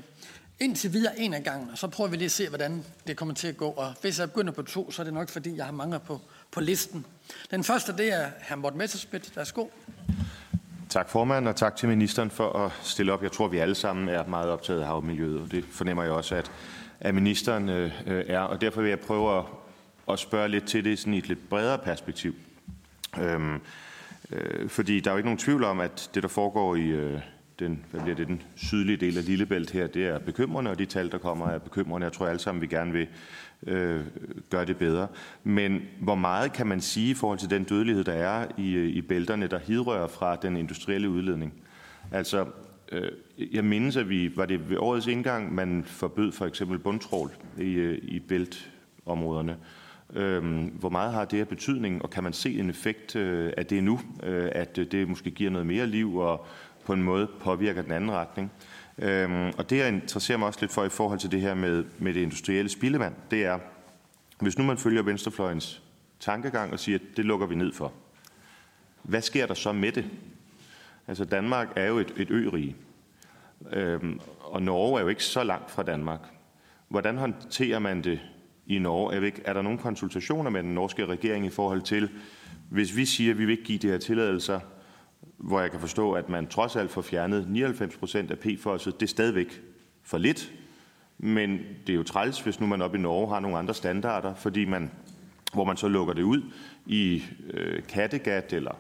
[0.61, 3.35] indtil videre en af gangen, og så prøver vi lige at se, hvordan det kommer
[3.35, 3.69] til at gå.
[3.69, 6.21] Og hvis jeg begynder på to, så er det nok, fordi jeg har mange på,
[6.51, 7.07] på listen.
[7.51, 8.57] Den første, det er hr.
[8.57, 9.37] Morten Messerschmidt.
[9.37, 9.67] Værsgo.
[10.89, 13.23] Tak formand, og tak til ministeren for at stille op.
[13.23, 16.35] Jeg tror, vi alle sammen er meget optaget af havmiljøet, og det fornemmer jeg også,
[16.35, 16.51] at,
[17.01, 18.41] at ministeren øh, er.
[18.41, 19.45] Og derfor vil jeg prøve at,
[20.11, 22.35] at spørge lidt til det sådan i et lidt bredere perspektiv.
[23.19, 23.61] Øhm,
[24.31, 27.21] Øh, fordi der er jo ikke nogen tvivl om, at det, der foregår i øh,
[27.59, 30.85] den, hvad bliver det, den sydlige del af Lillebælt her, det er bekymrende, og de
[30.85, 32.05] tal, der kommer, er bekymrende.
[32.05, 33.07] Jeg tror alle sammen, vi gerne vil
[33.67, 34.01] øh,
[34.51, 35.09] gøre det bedre.
[35.45, 38.89] Men hvor meget kan man sige i forhold til den dødelighed, der er i, øh,
[38.89, 41.53] i bælterne, der hidrører fra den industrielle udledning?
[42.13, 42.47] Altså,
[42.93, 43.13] øh,
[43.53, 47.73] jeg mindes, at vi, var det ved årets indgang, man forbød for eksempel bundtrål i,
[47.73, 49.57] øh, i bæltområderne.
[50.15, 53.67] Øhm, hvor meget har det her betydning, og kan man se en effekt øh, af
[53.67, 56.47] det nu, øh, at øh, det måske giver noget mere liv og
[56.89, 58.53] på en måde påvirker den anden retning?
[58.99, 61.85] Øhm, og det, jeg interesserer mig også lidt for i forhold til det her med,
[61.99, 63.59] med det industrielle spildevand, det er,
[64.41, 65.83] hvis nu man følger Venstrefløjens
[66.21, 67.93] tankegang og siger, at det lukker vi ned for,
[69.03, 70.05] hvad sker der så med det?
[71.09, 72.77] Altså Danmark er jo et, et ø-rige,
[73.73, 76.21] øhm, og Norge er jo ikke så langt fra Danmark.
[76.89, 78.21] Hvordan håndterer man det
[78.67, 79.17] i Norge?
[79.17, 82.11] Er, ikke, er der nogle konsultationer med den norske regering i forhold til,
[82.71, 84.61] hvis vi siger, at vi vil ikke give de her tilladelser,
[85.37, 89.03] hvor jeg kan forstå, at man trods alt får fjernet 99 procent af PFOS'et, det
[89.03, 89.63] er stadigvæk
[90.03, 90.53] for lidt,
[91.19, 94.35] men det er jo træls, hvis nu man op i Norge har nogle andre standarder,
[94.35, 94.91] fordi man,
[95.53, 96.43] hvor man så lukker det ud
[96.87, 98.79] i øh, Kattegat eller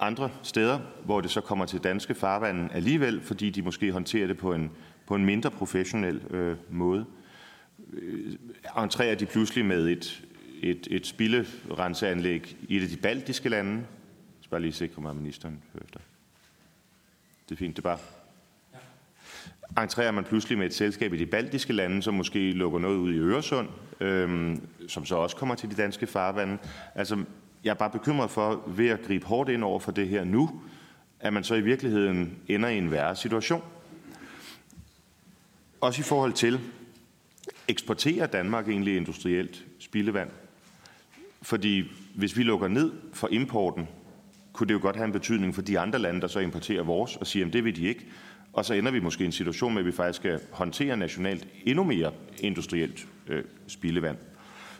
[0.00, 4.38] andre steder, hvor det så kommer til danske farvande alligevel, fordi de måske håndterer det
[4.38, 4.70] på en,
[5.06, 7.04] på en mindre professionel øh, måde.
[7.92, 8.34] Øh,
[8.82, 10.24] entrerer de pludselig med et,
[10.62, 13.82] et, et spilderenseanlæg i et af de baltiske lande.
[14.54, 16.00] Bare lige sikre mig, at ministeren hører efter.
[17.48, 17.98] Det er fint, det er bare.
[19.82, 23.14] Entrerer man pludselig med et selskab i de baltiske lande, som måske lukker noget ud
[23.14, 23.68] i Øresund,
[24.00, 26.58] øhm, som så også kommer til de danske farvande.
[26.94, 27.24] Altså,
[27.64, 30.62] jeg er bare bekymret for, ved at gribe hårdt ind over for det her nu,
[31.20, 33.62] at man så i virkeligheden ender i en værre situation.
[35.80, 36.60] Også i forhold til,
[37.68, 40.30] eksporterer Danmark egentlig industrielt spildevand?
[41.42, 43.88] Fordi hvis vi lukker ned for importen,
[44.54, 47.16] kunne det jo godt have en betydning for de andre lande, der så importerer vores,
[47.16, 48.06] og siger, at det vil de ikke.
[48.52, 51.48] Og så ender vi måske i en situation med, at vi faktisk skal håndtere nationalt
[51.64, 54.16] endnu mere industrielt øh, spildevand.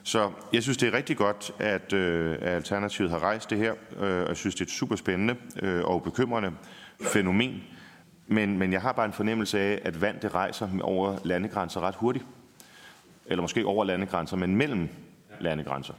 [0.03, 3.75] Så jeg synes, det er rigtig godt, at, øh, at Alternativet har rejst det her,
[4.01, 6.53] øh, og jeg synes, det er et super spændende øh, og bekymrende
[7.03, 7.63] fænomen.
[8.27, 11.95] Men, men jeg har bare en fornemmelse af, at vand det rejser over landegrænser ret
[11.95, 12.25] hurtigt.
[13.27, 14.89] Eller måske over landegrænser, men mellem
[15.41, 15.95] landegrænser.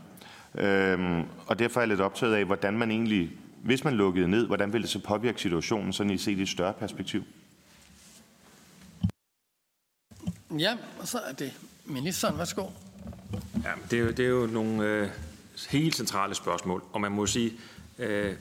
[0.57, 3.31] Øhm, og derfor er jeg lidt optaget af, hvordan man egentlig,
[3.65, 6.49] hvis man lukkede ned, hvordan ville det så påvirke situationen, sådan i set i et
[6.49, 7.23] større perspektiv?
[10.59, 11.53] Ja, og så er det
[11.85, 12.37] ministeren.
[12.37, 12.67] Værsgo.
[13.63, 15.09] Ja, det, er jo, det er jo nogle øh,
[15.69, 17.53] helt centrale spørgsmål, og man må sige,
[17.99, 18.35] øh,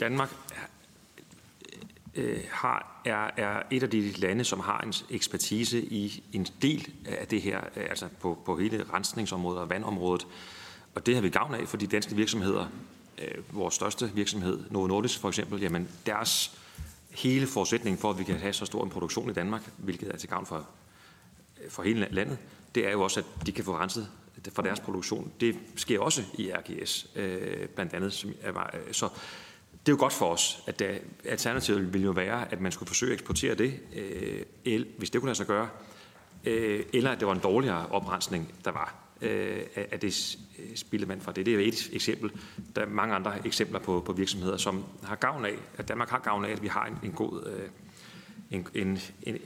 [0.00, 0.30] Danmark
[2.14, 6.92] øh, har, er, er et af de lande, som har en ekspertise i en del
[7.06, 10.26] af det her, øh, altså på, på hele rensningsområdet og vandområdet.
[10.94, 12.66] Og det har vi gavn af, fordi danske virksomheder,
[13.22, 16.58] øh, vores største virksomhed, Novo Nordisk for eksempel, jamen deres
[17.10, 20.16] hele forudsætning for, at vi kan have så stor en produktion i Danmark, hvilket er
[20.16, 20.68] til gavn for,
[21.64, 22.38] øh, for hele landet,
[22.74, 24.08] det er jo også, at de kan få renset
[24.52, 25.32] for deres produktion.
[25.40, 28.12] Det sker også i RGS, øh, blandt andet.
[28.12, 29.08] Som er, øh, så
[29.72, 32.86] det er jo godt for os, at der, alternativet ville jo være, at man skulle
[32.86, 33.80] forsøge at eksportere det,
[34.64, 35.68] øh, hvis det kunne lade sig gøre,
[36.44, 41.20] øh, eller at det var en dårligere oprensning, der var øh, af det øh, spildevand
[41.20, 41.46] fra det.
[41.46, 42.30] Det er et eksempel.
[42.76, 46.18] Der er mange andre eksempler på, på virksomheder, som har gavn af, at Danmark har
[46.18, 47.68] gavn af, at vi har en, en god, øh,
[48.50, 48.98] en, en,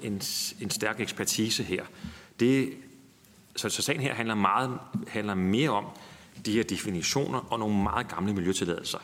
[0.02, 0.22] en,
[0.60, 1.84] en stærk ekspertise her.
[2.40, 2.74] Det,
[3.56, 5.84] så, så sagen her handler, meget, handler mere om
[6.46, 8.98] de her definitioner og nogle meget gamle miljøtilladelser,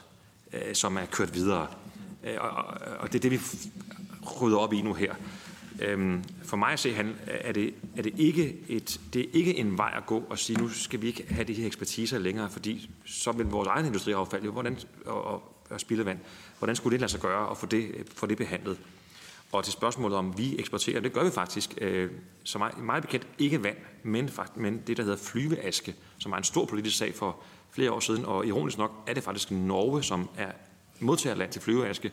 [0.53, 1.67] øh, som er kørt videre.
[2.25, 2.51] Øh, og,
[2.99, 3.41] og det er det, vi
[4.41, 5.15] rydder op i nu her.
[5.81, 9.57] Øhm, for mig at se, han, er, det, er det, ikke et, det er ikke
[9.57, 12.51] en vej at gå og sige, nu skal vi ikke have de her ekspertiser længere,
[12.51, 16.19] fordi så vil vores egen industriaffald jo, hvordan, og, og, og spildevand,
[16.59, 18.79] hvordan skulle det lade sig gøre at få det, få det behandlet?
[19.53, 22.11] Og til spørgsmålet om vi eksporterer, det gør vi faktisk, øh,
[22.45, 26.45] som er meget bekendt, ikke vand, men, men det, der hedder flyveaske, som er en
[26.45, 27.37] stor politisk sag for
[27.71, 28.25] flere år siden.
[28.25, 30.53] Og ironisk nok er det faktisk Norge, som er
[31.01, 32.13] modtagerland til flyveaske.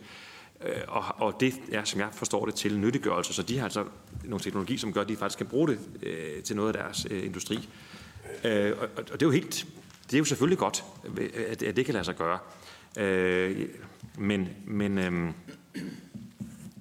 [0.61, 3.33] Øh, og, og det er, som jeg forstår det, til nyttiggørelse.
[3.33, 3.85] Så de har altså
[4.23, 7.07] nogle teknologi, som gør, at de faktisk kan bruge det øh, til noget af deres
[7.11, 7.69] øh, industri.
[8.43, 9.67] Øh, og, og det er jo helt,
[10.05, 10.83] det er jo selvfølgelig godt,
[11.17, 12.39] øh, at, at det kan lade sig gøre.
[12.97, 13.69] Øh,
[14.17, 15.33] men men øhm,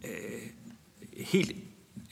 [0.05, 0.49] øh,
[1.17, 1.53] helt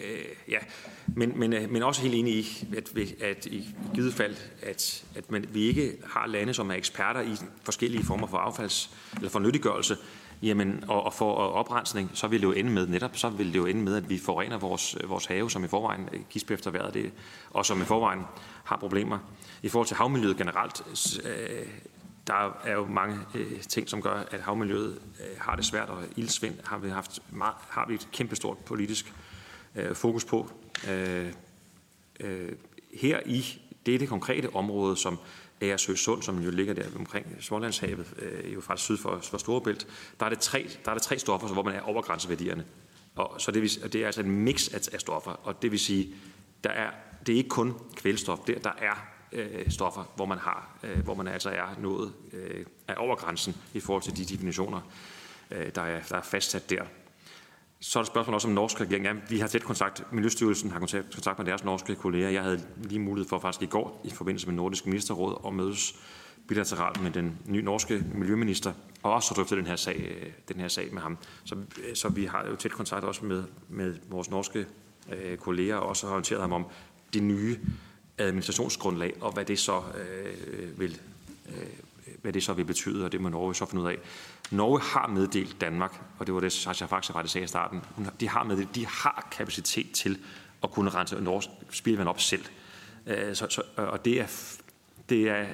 [0.01, 0.59] øh, ja,
[1.07, 5.31] men, men, øh, men også helt enig i, at, at i givet fald, at, at
[5.31, 9.38] man, vi ikke har lande, som er eksperter i forskellige former for affalds- eller for
[9.38, 9.96] nyttiggørelse,
[10.43, 13.57] jamen, og, og for oprensning, så vil det jo ende med netop, så vil det
[13.57, 16.95] jo ende med, at vi forurener vores, vores have, som i forvejen gisper efter vejret,
[16.95, 17.13] det,
[17.51, 18.23] og som i forvejen
[18.65, 19.19] har problemer.
[19.63, 20.83] I forhold til havmiljøet generelt,
[21.25, 21.67] øh,
[22.27, 26.03] der er jo mange øh, ting, som gør, at havmiljøet øh, har det svært, og
[26.17, 29.15] ildsvind har vi haft meget, har vi et kæmpestort politisk
[29.77, 30.51] øh, fokus på.
[30.91, 31.33] Øh,
[32.21, 32.53] øh,
[32.95, 33.45] her i
[33.87, 35.19] dette konkrete område, som
[35.62, 39.87] Agersø Sund, som jo ligger der omkring Smålandshavet, øh, jo faktisk syd for, for Storebælt,
[40.20, 42.64] der er, det tre, der er det tre stoffer, hvor man er over grænseværdierne.
[43.14, 45.81] Og, så det, vil, det er altså en mix af, af stoffer, og det vil
[45.81, 46.14] sige,
[46.64, 46.90] der er,
[47.27, 51.14] det er ikke kun kvælstof, der, der er øh, stoffer, hvor man, har, øh, hvor
[51.14, 54.81] man altså er nået øh, er over grænsen i forhold til de definitioner,
[55.51, 56.85] øh, der, er, der er fastsat der.
[57.85, 59.05] Så er der spørgsmål også om norsk regering.
[59.05, 60.12] Ja, vi har tæt kontakt.
[60.12, 62.29] Miljøstyrelsen har kontakt med deres norske kolleger.
[62.29, 65.95] Jeg havde lige mulighed for faktisk i går i forbindelse med Nordisk Ministerråd at mødes
[66.49, 70.68] bilateralt med den nye norske miljøminister, og også drøftet den her sag, øh, den her
[70.68, 71.18] sag med ham.
[71.45, 74.66] Så, øh, så vi har jo tæt kontakt også med, med vores norske
[75.12, 76.66] øh, kolleger, og også har orienteret ham om
[77.14, 77.59] det nye
[78.18, 81.01] administrationsgrundlag, og hvad det så øh, øh vil
[81.49, 81.66] øh,
[82.23, 83.99] hvad det så vil betyde, og det må Norge så finde ud af.
[84.51, 87.81] Norge har meddelt Danmark, og det var det, Sascha Faxe sagde i starten,
[88.21, 90.19] de har meddelt, de har kapacitet til
[90.63, 92.45] at kunne rense norsk spildevand op selv.
[93.07, 94.27] Øh, så, så, og det er,
[95.09, 95.47] det er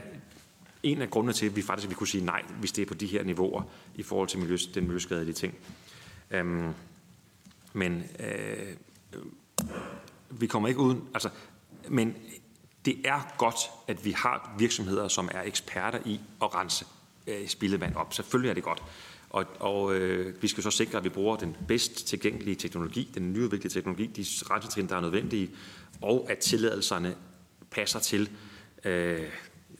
[0.83, 2.95] en af grundene til, at vi faktisk vi kunne sige nej, hvis det er på
[2.95, 3.63] de her niveauer
[3.95, 5.55] i forhold til miljø, den miljøskadelige ting.
[6.31, 6.73] Øhm,
[7.73, 8.75] men øh,
[10.31, 11.31] vi kommer ikke uden, altså,
[11.89, 12.17] men
[12.89, 13.57] det er godt,
[13.89, 16.85] at vi har virksomheder, som er eksperter i at rense
[17.27, 18.15] øh, spildevand op.
[18.15, 18.83] Selvfølgelig er det godt.
[19.31, 23.33] Og, og øh, vi skal så sikre, at vi bruger den bedst tilgængelige teknologi, den
[23.33, 25.51] nyudviklede teknologi, de rensetrin, der er nødvendige,
[26.03, 27.15] og at tilladelserne
[27.71, 28.31] passer til,
[28.85, 29.23] øh,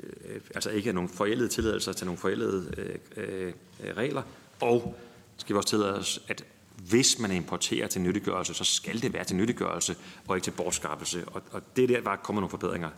[0.01, 3.53] øh, altså ikke er nogle forældede tilladelser til nogle forældede øh, øh,
[3.85, 4.23] øh, regler,
[4.61, 4.99] og
[5.37, 6.45] skal vi også tillade os, at
[6.79, 9.97] hvis man importerer til nyttiggørelse, så skal det være til nyttiggørelse
[10.29, 11.25] og ikke til bortskaffelse.
[11.29, 12.91] Og, og det er der, der kommer nogle forbedringer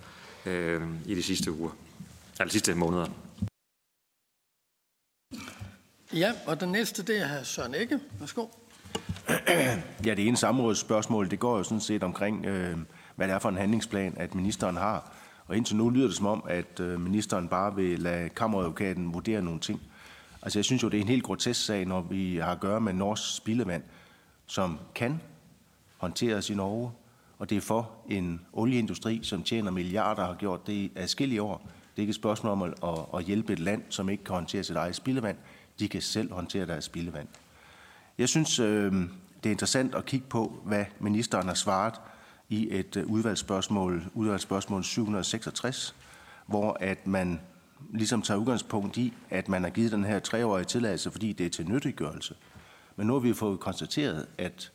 [0.47, 1.71] øh, i de sidste uger,
[2.33, 3.07] eller de sidste måneder.
[6.15, 8.01] Ja, og den næste, det er her Søren Ikke.
[8.19, 8.47] Værsgo.
[10.07, 12.79] Ja, det ene samrådsspørgsmål, det går jo sådan set omkring, øh,
[13.17, 15.13] hvad det er for en handlingsplan, at ministeren har.
[15.47, 19.43] Og indtil nu lyder det som om, at øh, ministeren bare vil lade kammeradvokaten vurdere
[19.43, 19.81] nogle ting.
[20.43, 22.81] Altså jeg synes jo, det er en helt grotesk sag, når vi har at gøre
[22.81, 23.83] med norsk spildevand,
[24.47, 25.21] som kan
[25.97, 26.93] håndteres i Norge,
[27.39, 31.59] og det er for en olieindustri, som tjener milliarder, har gjort det i adskillige år.
[31.91, 32.75] Det er ikke et spørgsmål om at,
[33.15, 35.37] at hjælpe et land, som ikke kan håndtere sit eget spildevand.
[35.79, 37.29] De kan selv håndtere deres spildevand.
[38.19, 38.93] Jeg synes, øh,
[39.43, 41.95] det er interessant at kigge på, hvad ministeren har svaret
[42.49, 45.95] i et øh, udvalgsspørgsmål, udvalgsspørgsmål 766,
[46.47, 47.41] hvor at man
[47.91, 51.51] ligesom tager udgangspunkt i, at man har givet den her treårige tilladelse, fordi det er
[51.51, 52.35] til nyttiggørelse.
[52.97, 54.73] Men nu har vi fået konstateret, at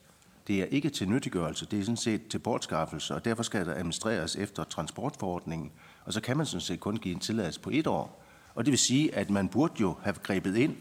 [0.47, 3.73] det er ikke til nyttiggørelse, det er sådan set til bortskaffelse, og derfor skal der
[3.73, 5.71] administreres efter transportforordningen.
[6.05, 8.23] Og så kan man sådan set kun give en tilladelse på et år.
[8.55, 10.75] Og det vil sige, at man burde jo have grebet ind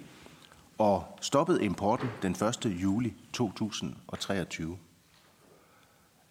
[0.79, 2.67] og stoppet importen den 1.
[2.83, 4.79] juli 2023.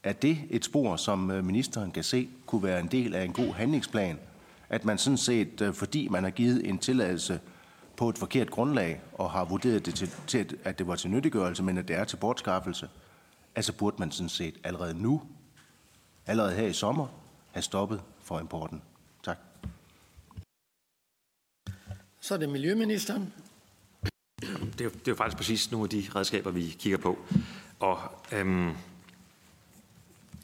[0.04, 3.34] Er det et spor, som øh, ministeren kan se kunne være en del af en
[3.34, 4.20] god handlingsplan
[4.74, 7.40] at man sådan set, øh, fordi man har givet en tilladelse
[7.98, 11.64] på et forkert grundlag, og har vurderet det til, til at det var til nyttiggørelse,
[11.64, 12.90] men at det er til bortskaffelse,
[13.56, 15.22] altså burde man sådan set allerede nu,
[16.26, 17.08] allerede her i sommer,
[17.52, 18.82] have stoppet for importen.
[19.24, 19.38] Tak.
[22.20, 23.34] Så er det Miljøministeren.
[24.42, 27.20] Det er, det er jo faktisk præcis nogle af de redskaber, vi kigger på.
[27.80, 28.00] Og
[28.32, 28.72] øhm,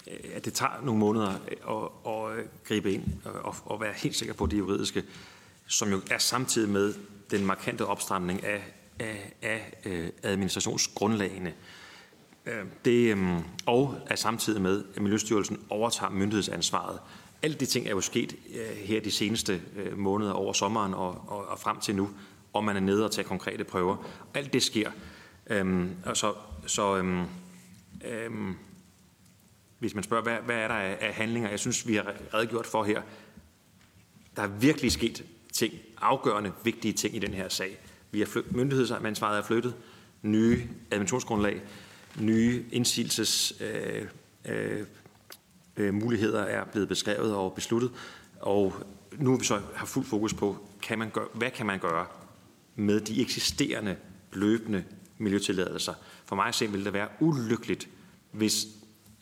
[0.10, 3.94] Øh, at det tager nogle måneder øh, at, at øh, gribe ind og, og være
[3.94, 5.04] helt sikker på det juridiske,
[5.68, 6.94] som jo er samtidig med
[7.32, 8.64] den markante opstramning af,
[9.00, 9.72] af, af
[10.24, 11.54] administrationsgrundlagene.
[12.86, 13.18] Det,
[13.66, 17.00] og er samtidig med, at Miljøstyrelsen overtager myndighedsansvaret.
[17.42, 18.36] Alle de ting er jo sket
[18.76, 19.62] her de seneste
[19.96, 22.10] måneder over sommeren og, og, og frem til nu,
[22.54, 23.98] og man er nede og tager konkrete prøver.
[24.34, 24.92] Alt det sker.
[25.48, 26.34] Øhm, og så,
[26.68, 27.26] så øhm,
[28.06, 28.56] øhm,
[29.80, 32.66] hvis man spørger, hvad, hvad er der af, af handlinger, jeg synes, vi har redegjort
[32.66, 33.02] for her.
[34.36, 37.80] Der er virkelig sket ting, afgørende vigtige ting i den her sag.
[38.12, 39.76] Vi har flyttet, myndighedsansvaret er flyttet,
[40.22, 41.62] nye administrationsgrundlag,
[42.20, 44.06] nye indsigelses øh,
[44.46, 44.86] øh,
[45.78, 47.92] øh, muligheder er blevet beskrevet og besluttet,
[48.40, 48.74] og
[49.18, 52.06] nu har vi så har fuld fokus på, kan man gøre, hvad kan man gøre
[52.76, 53.96] med de eksisterende
[54.34, 54.84] løbende
[55.18, 55.94] miljøtilladelser.
[56.26, 57.90] For mig at se vil det være ulykkeligt,
[58.32, 58.68] hvis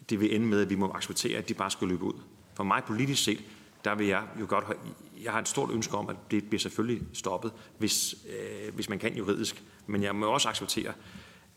[0.09, 2.13] det vil ende med, at vi må acceptere, at de bare skal løbe ud.
[2.53, 3.43] For mig politisk set,
[3.83, 4.77] der vil jeg jo godt have,
[5.23, 8.99] jeg har et stort ønske om, at det bliver selvfølgelig stoppet, hvis, øh, hvis man
[8.99, 9.63] kan juridisk.
[9.87, 10.93] Men jeg må også acceptere,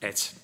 [0.00, 0.36] at,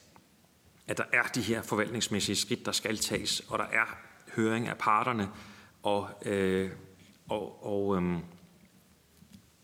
[0.87, 3.97] at der er de her forvaltningsmæssige skridt, der skal tages, og der er
[4.37, 5.29] høring af parterne,
[5.83, 6.71] og, øh,
[7.29, 8.19] og, og øh,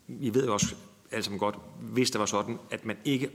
[0.07, 0.75] vi ved jo også
[1.11, 3.29] alle sammen godt, hvis det var sådan, at man ikke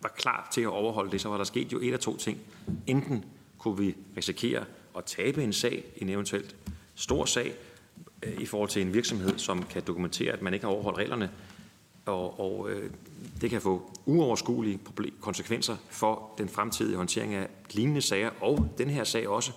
[0.00, 2.40] var klar til at overholde det, så var der sket jo et af to ting.
[2.86, 3.24] Enten
[3.58, 4.64] kunne vi risikere
[4.96, 6.56] at tabe en sag, en eventuelt
[6.94, 7.54] stor sag,
[8.22, 11.30] øh, i forhold til en virksomhed, som kan dokumentere, at man ikke har overholdt reglerne,
[12.06, 12.90] og, og øh,
[13.40, 14.80] det kan få uoverskuelige
[15.20, 19.52] konsekvenser for den fremtidige håndtering af lignende sager, og den her sag også.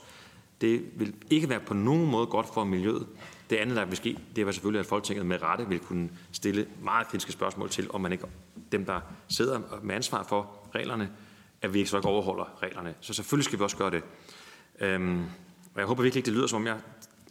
[0.61, 3.07] Det vil ikke være på nogen måde godt for miljøet.
[3.49, 6.67] Det andet, der vil ske, det var selvfølgelig, at Folketinget med rette vil kunne stille
[6.83, 8.25] meget kritiske spørgsmål til, om man ikke,
[8.71, 11.09] dem, der sidder med ansvar for reglerne,
[11.61, 12.95] at vi ikke så ikke overholder reglerne.
[13.01, 14.03] Så selvfølgelig skal vi også gøre det.
[14.79, 15.23] Øhm,
[15.73, 16.79] og jeg håber virkelig ikke, det lyder som om, jeg,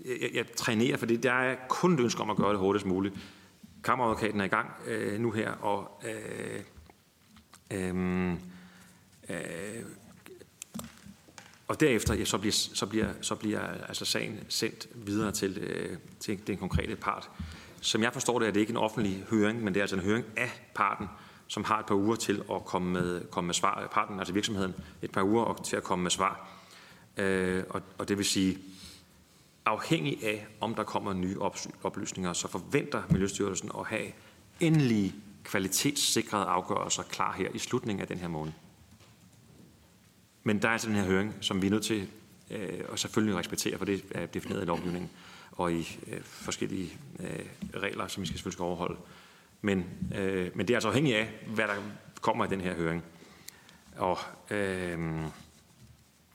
[0.04, 3.14] jeg, jeg trænerer, for der er kun et ønske om at gøre det hurtigst muligt.
[3.84, 6.60] Kammeradvokaten er i gang øh, nu her, og øh,
[7.70, 8.32] øh,
[9.28, 9.84] øh,
[11.68, 15.98] og derefter ja, så bliver, så bliver, så bliver altså sagen sendt videre til, øh,
[16.20, 17.30] til den konkrete part.
[17.80, 20.02] Som jeg forstår det, er det ikke en offentlig høring, men det er altså en
[20.02, 21.06] høring af parten,
[21.48, 23.88] som har et par uger til at komme med, komme med svar.
[23.92, 26.48] Parten, altså virksomheden, et par uger til at komme med svar.
[27.16, 28.58] Øh, og, og det vil sige,
[29.64, 31.36] afhængig af, om der kommer nye
[31.82, 34.12] oplysninger, så forventer Miljøstyrelsen at have
[34.60, 38.52] endelige kvalitetssikrede afgørelser klar her i slutningen af den her måned.
[40.42, 42.08] Men der er altså den her høring, som vi er nødt til
[42.50, 45.10] øh, at selvfølgelig respektere, for det er defineret i lovgivningen
[45.52, 47.46] og i øh, forskellige øh,
[47.76, 48.96] regler, som vi skal selvfølgelig skal overholde.
[49.60, 51.74] Men, øh, men det er altså afhængigt af, hvad der
[52.20, 53.04] kommer i den her høring.
[53.96, 54.18] Og
[54.50, 55.20] øh,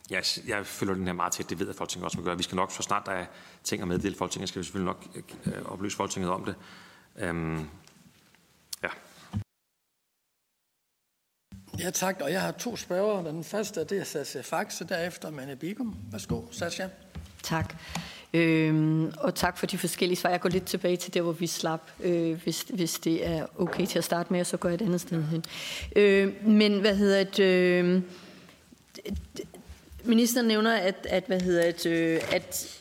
[0.09, 2.37] jeg, jeg følger den her meget tæt, det ved jeg, at Folketinget også vil gøre.
[2.37, 3.25] Vi skal nok, så snart der er
[3.63, 6.55] ting at meddele Folketinget, skal vi selvfølgelig nok øh, oplyse Folketinget om det.
[7.15, 7.59] Øh,
[8.83, 8.89] ja.
[11.79, 12.21] Ja, tak.
[12.21, 13.25] Og jeg har to spørgere.
[13.29, 15.95] Den første det er Sascha Faxe, derefter Manne Bigum.
[16.11, 16.89] Værsgo, Sascha.
[17.43, 17.75] Tak.
[18.33, 20.29] Øhm, og tak for de forskellige svar.
[20.29, 21.81] Jeg går lidt tilbage til der, hvor vi slap.
[22.03, 25.01] Øh, hvis, hvis det er okay til at starte med, så går jeg et andet
[25.01, 25.43] sted hen.
[25.95, 27.43] Øh, men hvad hedder det?
[27.43, 28.01] Øh,
[30.03, 32.79] ministeren nævner, at, at, hvad hedder det, øh, at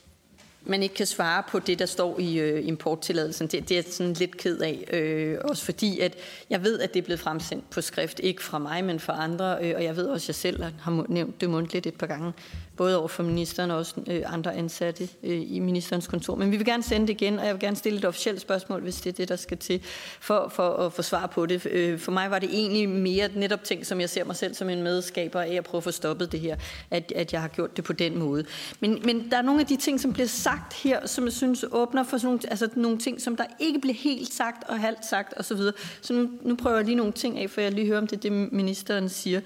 [0.65, 3.47] man ikke kan svare på det, der står i øh, importtilladelsen.
[3.47, 4.85] Det, det er jeg sådan lidt ked af.
[4.93, 6.15] Øh, også fordi, at
[6.51, 8.21] jeg ved, at det er blevet fremsendt på skrift.
[8.23, 9.59] Ikke fra mig, men fra andre.
[9.63, 12.33] Øh, og jeg ved også, at jeg selv har nævnt det mundtligt et par gange
[12.77, 16.35] både over for ministeren og også øh, andre ansatte øh, i ministerens kontor.
[16.35, 18.81] Men vi vil gerne sende det igen, og jeg vil gerne stille et officielt spørgsmål,
[18.81, 19.81] hvis det er det, der skal til,
[20.21, 21.67] for, for at få svar på det.
[21.67, 24.69] Øh, for mig var det egentlig mere netop ting, som jeg ser mig selv som
[24.69, 26.57] en medskaber af at prøve at få stoppet det her,
[26.91, 28.45] at, at jeg har gjort det på den måde.
[28.81, 31.65] Men, men der er nogle af de ting, som bliver sagt her, som jeg synes
[31.73, 35.07] åbner for sådan nogle, altså nogle ting, som der ikke bliver helt sagt og halvt
[35.07, 35.57] sagt osv.
[35.57, 38.07] Så, så nu, nu prøver jeg lige nogle ting af, for jeg lige hører, om
[38.07, 39.41] det er det, ministeren siger.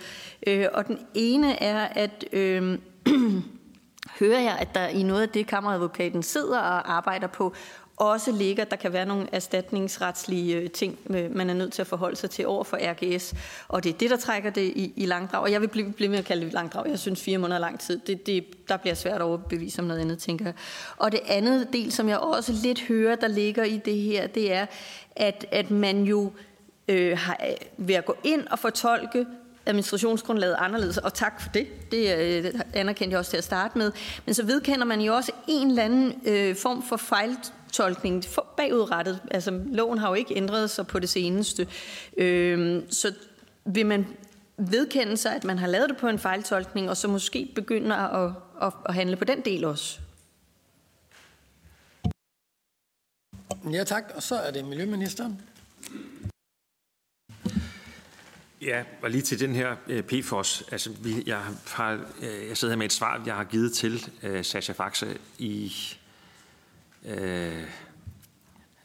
[0.46, 2.24] Øh, og den ene er, at...
[2.32, 2.78] Øh,
[4.20, 7.54] hører jeg, at der i noget af det, kammeradvokaten sidder og arbejder på,
[7.96, 11.86] også ligger, der kan være nogle erstatningsretslige øh, ting, øh, man er nødt til at
[11.86, 13.34] forholde sig til over for RGS.
[13.68, 15.42] Og det er det, der trækker det i, i langdrag.
[15.42, 16.90] Og jeg vil blive, blive med at kalde det langdrag.
[16.90, 20.00] Jeg synes fire måneder lang tid, det, det, der bliver svært at overbevise om noget
[20.00, 20.54] andet, tænker jeg.
[20.96, 24.52] Og det andet del, som jeg også lidt hører, der ligger i det her, det
[24.52, 24.66] er,
[25.16, 26.32] at, at man jo
[26.88, 29.26] øh, har, øh, ved at gå ind og fortolke
[29.66, 31.90] administrationsgrundlaget anderledes, og tak for det.
[31.90, 33.92] Det øh, anerkendte jeg også til at starte med.
[34.26, 39.20] Men så vedkender man jo også en eller anden øh, form for fejltolkning for bagudrettet.
[39.30, 41.68] Altså, loven har jo ikke ændret sig på det seneste.
[42.16, 43.14] Øh, så
[43.64, 44.06] vil man
[44.56, 48.32] vedkende sig, at man har lavet det på en fejltolkning, og så måske begynder at,
[48.62, 49.98] at, at handle på den del også?
[53.72, 55.40] Ja tak, og så er det Miljøministeren.
[58.66, 60.64] Ja, og lige til den her øh, PFOS.
[60.72, 64.10] Altså, vi, jeg, har, øh, jeg sidder her med et svar, jeg har givet til
[64.22, 65.72] øh, Sasha Faxe i,
[67.04, 67.62] øh,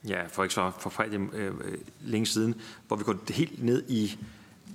[0.08, 1.54] ja, for ikke så for fredag øh,
[2.00, 4.18] længe siden, hvor vi går helt ned i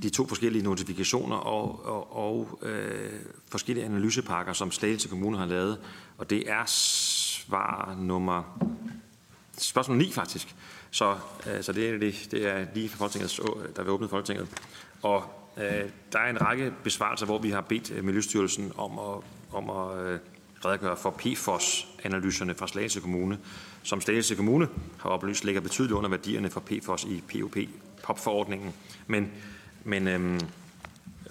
[0.04, 3.14] de to forskellige notifikationer og, og, og øh,
[3.50, 5.80] forskellige analysepakker, som Slagelse Kommune har lavet.
[6.18, 8.60] Og det er svar nummer,
[9.58, 10.56] spørgsmål 9 faktisk.
[10.92, 13.40] Så, øh, så det, er, det, det er lige for Folketinget,
[13.76, 14.48] der vil åbne Folketinget.
[15.02, 15.24] Og
[15.58, 19.24] øh, der er en række besvarelser, hvor vi har bedt øh, Miljøstyrelsen om at,
[19.54, 20.20] om at øh,
[20.66, 23.40] redegøre for PFOS-analyserne fra Slagelse Kommune,
[23.84, 24.68] som Slagelse Kommune
[25.00, 28.74] har oplyst ligger betydeligt under værdierne for PFOS i POP-POP-forordningen.
[29.08, 29.32] Men,
[29.84, 30.40] men, øhm,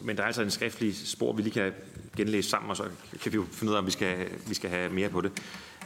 [0.00, 1.72] men der er altså en skriftlig spor, vi lige kan
[2.16, 2.84] genlæse sammen, og så
[3.22, 5.32] kan vi jo finde ud af, om vi skal, vi skal have mere på det.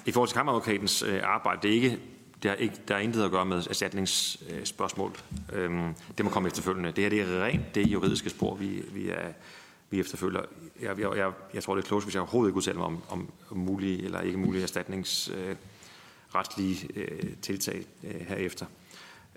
[0.06, 1.98] I forhold til kammeradvokatens øh, arbejde, det er ikke
[2.42, 5.16] der er, ikke, der er intet at gøre med erstatningsspørgsmål.
[5.52, 6.92] Øhm, det må komme efterfølgende.
[6.92, 9.32] Det her det er rent det juridiske spor, vi, vi, er,
[9.90, 10.42] vi efterfølger.
[10.80, 13.02] Jeg, jeg, jeg, jeg tror, det er klogt, hvis jeg overhovedet ikke udtaler mig om,
[13.08, 18.66] om, mulige eller ikke mulige erstatningsretslige øh, tiltag øh, herefter.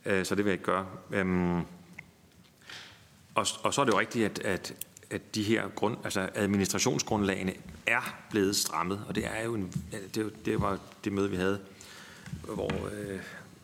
[0.06, 0.88] øh, så det vil jeg ikke gøre.
[1.12, 1.62] Øhm,
[3.36, 4.74] og, og så er det jo rigtigt, at, at,
[5.10, 7.54] at de her grund, altså administrationsgrundlagene
[7.88, 9.74] er blevet strammet, og det er jo en,
[10.16, 11.60] det, det var det møde, vi havde,
[12.54, 13.20] hvor øh,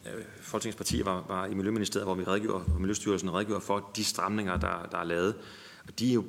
[0.06, 4.04] øh, Folketingets partier var, var i Miljøministeriet, hvor vi redegjorde, hvor Miljøstyrelsen redegjorde for de
[4.04, 5.36] stramninger, der, der er lavet.
[5.88, 6.26] Og de er jo,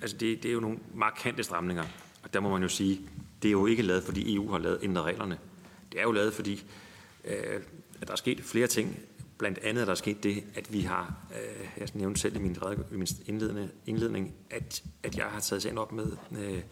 [0.00, 1.84] altså det, det er jo nogle markante stramninger,
[2.22, 3.00] og der må man jo sige,
[3.42, 5.38] det er jo ikke lavet, fordi EU har lavet ændret reglerne.
[5.92, 6.64] Det er jo lavet, fordi
[7.24, 7.60] øh,
[8.00, 8.98] at der er sket flere ting.
[9.38, 12.56] Blandt andet er der sket det, at vi har, øh, jeg nævnte selv i min,
[12.92, 16.62] i min indledende, indledning, at, at jeg har taget sagen op med øh,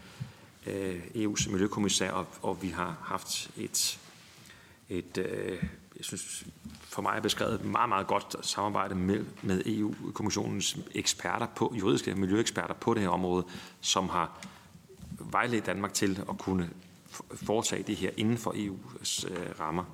[0.66, 3.98] øh EU's miljøkommissær, og, og vi har haft et,
[4.88, 5.64] et øh,
[5.96, 6.46] jeg synes,
[6.80, 12.14] for mig er beskrevet et meget, meget godt samarbejde med, med EU-kommissionens eksperter på, juridiske
[12.14, 13.44] miljøeksperter på det her område,
[13.80, 14.46] som har
[15.18, 16.70] vejledt Danmark til at kunne
[17.34, 19.84] foretage det her inden for EU's øh, rammer.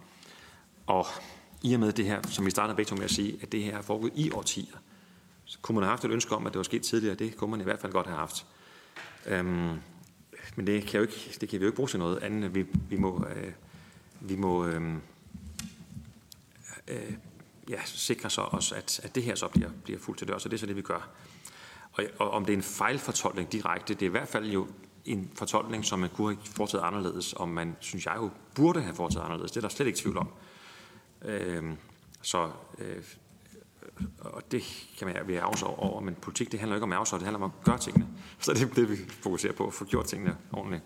[0.86, 1.06] Og
[1.62, 3.78] i og med det her, som vi startede begge med at sige, at det her
[3.78, 4.76] er foregået i årtier,
[5.44, 7.14] så kunne man have haft et ønske om, at det var sket tidligere.
[7.14, 8.46] Det kunne man i hvert fald godt have haft.
[9.26, 9.78] Øhm,
[10.56, 12.66] men det kan, jo ikke, det kan vi jo ikke bruge til noget andet, vi,
[12.88, 13.52] vi må, øh,
[14.20, 14.94] vi må øh,
[16.88, 17.12] øh,
[17.68, 20.38] ja, sikre så også, at, at det her så bliver, bliver fuldt til dør.
[20.38, 21.08] Så det er så det, vi gør.
[21.92, 24.68] Og, og om det er en fejlfortolkning direkte, det er i hvert fald jo
[25.04, 28.94] en fortolkning, som man kunne have foretaget anderledes, og man, synes jeg jo, burde have
[28.94, 29.50] foretaget anderledes.
[29.50, 30.28] Det er der slet ikke tvivl om.
[31.22, 31.72] Øh,
[32.22, 33.02] så øh,
[34.18, 34.62] og det
[34.98, 37.52] kan man være afsår over, men politik det handler ikke om afsår, det handler om
[37.58, 38.08] at gøre tingene.
[38.38, 40.82] Så det er det, vi fokuserer på, at få gjort tingene ordentligt.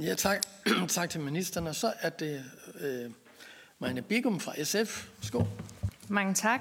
[0.00, 0.42] Ja, tak.
[0.88, 1.66] tak til ministeren.
[1.66, 2.44] Og så er det
[2.80, 3.10] øh,
[3.78, 5.08] Marianne Bigum fra SF.
[5.22, 5.46] Skål.
[6.08, 6.60] Mange tak.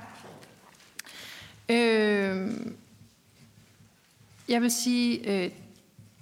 [1.69, 2.51] Øh,
[4.47, 5.51] jeg vil sige, øh,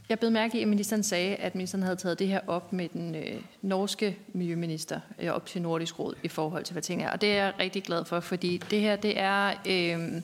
[0.09, 2.89] jeg blev mærke i, at ministeren sagde, at ministeren havde taget det her op med
[2.89, 7.11] den øh, norske miljøminister øh, op til Nordisk Råd i forhold til, hvad ting er.
[7.11, 9.53] Og det er jeg rigtig glad for, fordi det her, det er...
[9.67, 10.21] Øh,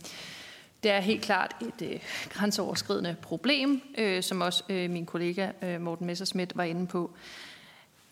[0.84, 2.00] det er helt klart et øh,
[2.30, 7.12] grænseoverskridende problem, øh, som også øh, min kollega øh, Morten Messerschmidt var inde på.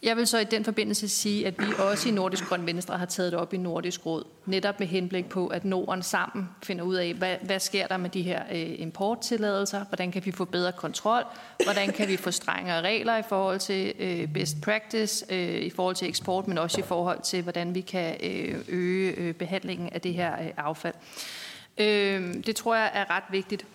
[0.03, 3.05] Jeg vil så i den forbindelse sige, at vi også i Nordisk Grøn Venstre har
[3.05, 6.95] taget det op i Nordisk Råd, netop med henblik på, at Norden sammen finder ud
[6.95, 10.71] af, hvad, hvad sker der med de her øh, importtilladelser, hvordan kan vi få bedre
[10.71, 11.23] kontrol,
[11.63, 15.95] hvordan kan vi få strengere regler i forhold til øh, best practice, øh, i forhold
[15.95, 20.01] til eksport, men også i forhold til, hvordan vi kan øh, øge øh, behandlingen af
[20.01, 20.95] det her øh, affald.
[20.95, 21.44] Øh,
[21.77, 23.65] Øh, det tror jeg er ret vigtigt.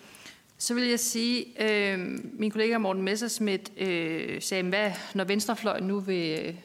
[0.57, 1.99] Så vil jeg sige, øh,
[2.33, 6.55] min kollega Morten Messersmith øh, sagde, hvad, når Venstrefløjen nu vil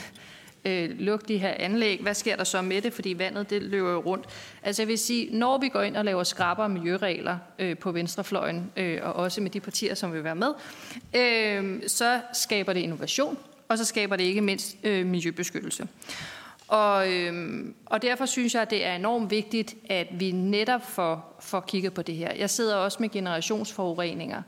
[0.64, 2.92] øh, lukke de her anlæg, hvad sker der så med det?
[2.92, 4.26] Fordi vandet det løber jo rundt.
[4.62, 8.72] Altså jeg vil sige, når vi går ind og laver skrappere miljøregler øh, på Venstrefløjen,
[8.76, 10.52] øh, og også med de partier, som vil være med,
[11.16, 13.38] øh, så skaber det innovation,
[13.68, 15.88] og så skaber det ikke mindst øh, miljøbeskyttelse.
[16.70, 21.36] Og, øhm, og derfor synes jeg, at det er enormt vigtigt, at vi netop får,
[21.40, 22.34] får kigget på det her.
[22.34, 24.42] Jeg sidder også med generationsforureninger,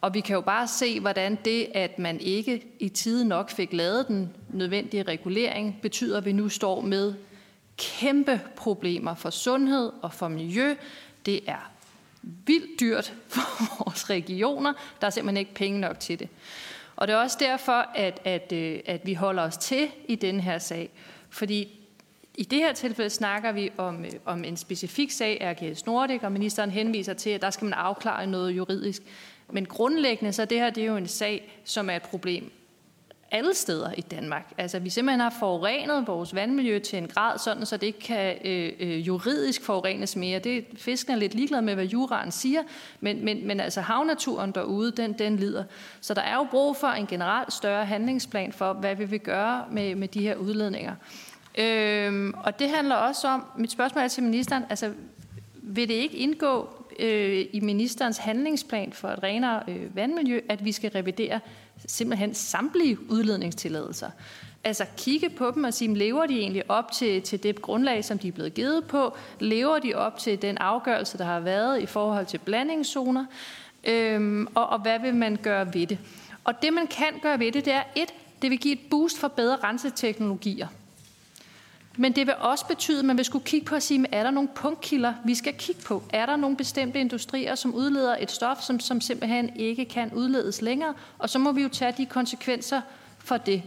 [0.00, 3.72] og vi kan jo bare se, hvordan det, at man ikke i tide nok fik
[3.72, 7.14] lavet den nødvendige regulering, betyder, at vi nu står med
[7.76, 10.74] kæmpe problemer for sundhed og for miljø.
[11.26, 11.70] Det er
[12.22, 13.40] vildt dyrt for
[13.84, 14.72] vores regioner.
[15.00, 16.28] Der er simpelthen ikke penge nok til det.
[16.96, 20.40] Og det er også derfor, at, at, øh, at vi holder os til i den
[20.40, 20.90] her sag.
[21.30, 21.80] Fordi
[22.34, 26.32] i det her tilfælde snakker vi om, øh, om en specifik sag, RGS Nordic, og
[26.32, 29.02] ministeren henviser til, at der skal man afklare noget juridisk.
[29.52, 32.52] Men grundlæggende så det her det er jo en sag, som er et problem
[33.30, 34.52] alle steder i Danmark.
[34.58, 38.36] Altså vi simpelthen har forurenet vores vandmiljø til en grad, sådan så det ikke kan
[38.44, 40.38] øh, øh, juridisk forurenes mere.
[40.38, 42.62] Det fisken er lidt ligeglad med, hvad juraen siger,
[43.00, 45.64] men, men, men altså havnaturen derude, den, den lider.
[46.00, 49.64] Så der er jo brug for en generelt større handlingsplan for, hvad vi vil gøre
[49.70, 50.94] med, med de her udledninger.
[51.58, 54.92] Øhm, og det handler også om, mit spørgsmål er til ministeren, altså
[55.54, 56.68] vil det ikke indgå
[56.98, 61.40] øh, i ministerens handlingsplan for et renere øh, vandmiljø, at vi skal revidere
[61.86, 64.10] simpelthen samtlige udledningstilladelser.
[64.64, 68.18] Altså kigge på dem og sige, lever de egentlig op til, til det grundlag, som
[68.18, 69.16] de er blevet givet på?
[69.40, 73.24] Lever de op til den afgørelse, der har været i forhold til blandingszoner?
[73.84, 75.98] Øhm, og, og hvad vil man gøre ved det?
[76.44, 79.18] Og det, man kan gøre ved det, det er et, det vil give et boost
[79.18, 80.66] for bedre renseteknologier.
[82.00, 84.30] Men det vil også betyde, at man vil skulle kigge på at sige, er der
[84.30, 86.02] nogle punktkilder, vi skal kigge på?
[86.12, 90.62] Er der nogle bestemte industrier, som udleder et stof, som, som simpelthen ikke kan udledes
[90.62, 90.94] længere?
[91.18, 92.80] Og så må vi jo tage de konsekvenser
[93.18, 93.62] for det.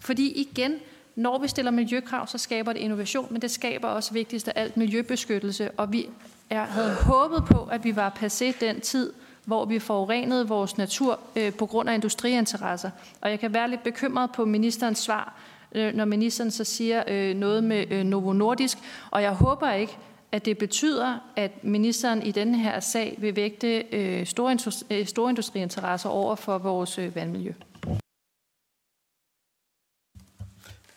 [0.00, 0.74] Fordi igen,
[1.16, 4.76] når vi stiller miljøkrav, så skaber det innovation, men det skaber også vigtigst af alt
[4.76, 5.70] miljøbeskyttelse.
[5.70, 6.08] Og vi
[6.50, 9.12] er, havde håbet på, at vi var passé den tid,
[9.44, 12.90] hvor vi forurenede vores natur øh, på grund af industriinteresser.
[13.20, 15.34] Og jeg kan være lidt bekymret på ministerens svar,
[15.74, 18.78] Øh, når ministeren så siger øh, noget med øh, Novo Nordisk,
[19.10, 19.96] og jeg håber ikke,
[20.32, 24.58] at det betyder, at ministeren i denne her sag vil vægte øh, store,
[24.90, 27.52] øh, industriinteresser over for vores øh, vandmiljø.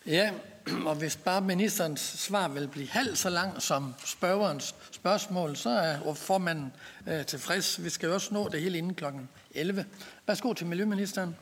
[0.05, 0.31] Ja,
[0.85, 6.13] og hvis bare ministerens svar vil blive halvt så lang som spørgerens spørgsmål, så er
[6.13, 6.71] formanden
[7.07, 7.83] øh, tilfreds.
[7.83, 9.05] Vi skal jo også nå det hele inden kl.
[9.51, 9.85] 11.
[10.27, 11.35] Værsgo til Miljøministeren.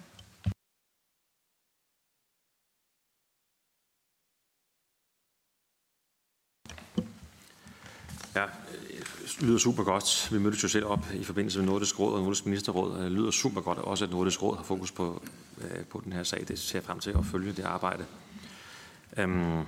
[8.36, 8.46] Ja,
[9.22, 10.28] det lyder super godt.
[10.32, 13.04] Vi mødtes jo selv op i forbindelse med Nordisk Råd og Nordisk Ministerråd.
[13.04, 15.22] Det lyder super godt også, at Nordisk Råd har fokus på,
[15.62, 16.46] øh, på den her sag.
[16.48, 18.06] Det ser jeg frem til at følge det arbejde.
[19.18, 19.60] Øhm,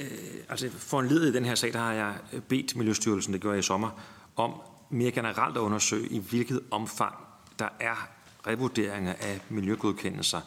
[0.00, 0.08] øh,
[0.48, 2.14] altså for en led i den her sag, der har jeg
[2.48, 3.90] bedt Miljøstyrelsen, det gjorde jeg i sommer,
[4.36, 4.52] om
[4.90, 7.14] mere generelt at undersøge, i hvilket omfang
[7.58, 8.08] der er
[8.46, 10.40] revurderinger af miljøgodkendelser,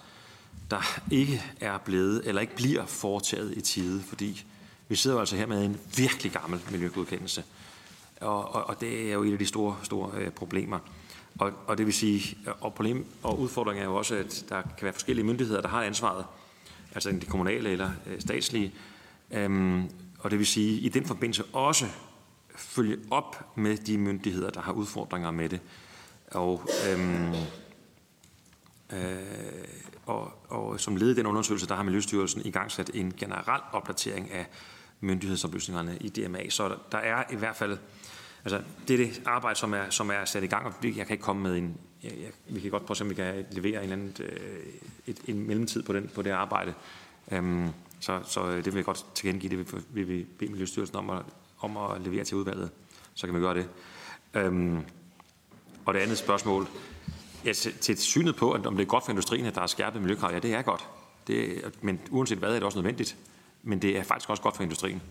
[0.72, 4.45] der ikke er blevet eller ikke bliver foretaget i tide, fordi
[4.90, 7.44] vi sidder jo altså her med en virkelig gammel miljøgodkendelse,
[8.22, 10.80] og, og, og det er jo et af de store, store øh, problemer.
[11.40, 14.84] Og, og det vil sige, og, problem, og udfordringen er jo også, at der kan
[14.84, 16.26] være forskellige myndigheder, der har ansvaret,
[16.96, 18.74] altså de kommunale eller øh, statslige,
[19.32, 21.86] øhm, og det vil sige, i den forbindelse også
[22.56, 25.60] følge op med de myndigheder, der har udfordringer med det.
[26.32, 27.34] Og, øhm,
[28.94, 29.20] øh,
[30.06, 33.62] og, og som led i den undersøgelse, der har Miljøstyrelsen i gang sat en generel
[33.72, 34.46] opdatering af
[35.00, 36.50] myndighedsoplysningerne i DMA.
[36.50, 37.78] Så der, er i hvert fald
[38.43, 41.12] Altså, det er det arbejde, som er, som er sat i gang, og jeg kan
[41.12, 41.78] ikke komme med en...
[42.04, 44.60] Jeg, jeg, vi kan godt prøve at se, om vi kan levere en, anden, øh,
[45.08, 46.74] et, en mellemtid på, den, på det arbejde.
[47.32, 47.70] Øhm,
[48.00, 49.50] så, så øh, det vil jeg godt tilkendegive.
[49.50, 51.22] Det vil, vil vi bede Miljøstyrelsen om at,
[51.60, 52.70] om at levere til udvalget.
[53.14, 53.70] Så kan vi gøre det.
[54.34, 54.82] Øhm,
[55.86, 56.68] og det andet spørgsmål.
[57.45, 59.68] Ja, til, til synet på, at om det er godt for industrien, at der er
[59.68, 60.89] skærpet miljøkrav, ja, det er godt.
[61.28, 63.18] Det, men uanset hvad, er det også nødvendigt.
[63.64, 65.01] Men det er faktisk også godt for industrien.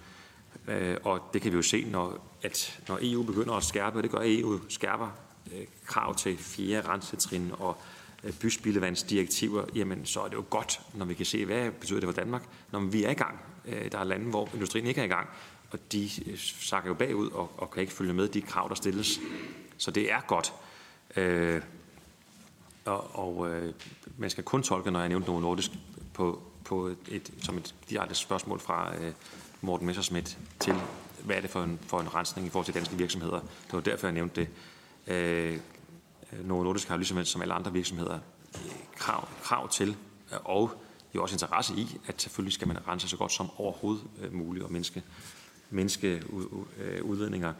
[0.68, 4.03] Øh, og det kan vi jo se, når, at når EU begynder at skærpe, og
[4.03, 5.09] det gør EU, skærper
[5.53, 7.76] øh, krav til fjerde rensetrin og
[8.24, 12.07] øh, byspildevandsdirektiver, jamen så er det jo godt, når vi kan se, hvad betyder det
[12.07, 12.42] for Danmark,
[12.72, 13.40] når vi er i gang.
[13.64, 15.28] Øh, der er lande, hvor industrien ikke er i gang,
[15.70, 18.74] og de øh, sakker jo bagud og, og kan ikke følge med de krav, der
[18.74, 19.20] stilles.
[19.78, 20.53] Så det er godt.
[21.16, 21.62] Øh,
[22.84, 23.74] og og øh,
[24.16, 25.70] man skal kun tolke, når jeg nævnte noget nordisk,
[26.14, 29.12] på, på et, som et direkte spørgsmål fra øh,
[29.61, 30.75] Morten Messersmith til,
[31.25, 33.41] hvad er det for en, for en rensning i forhold til danske virksomheder.
[33.41, 34.49] Det var derfor, jeg nævnte det.
[35.14, 35.61] Øh,
[36.45, 38.19] Novo Nordisk har ligesom som alle andre virksomheder
[38.55, 39.97] øh, krav, krav til,
[40.33, 40.83] øh, og
[41.14, 44.64] jo også interesse i, at selvfølgelig skal man rense så godt som overhovedet øh, muligt
[44.64, 45.03] og menneske,
[45.71, 46.23] menneske
[46.79, 47.53] øh, udledninger.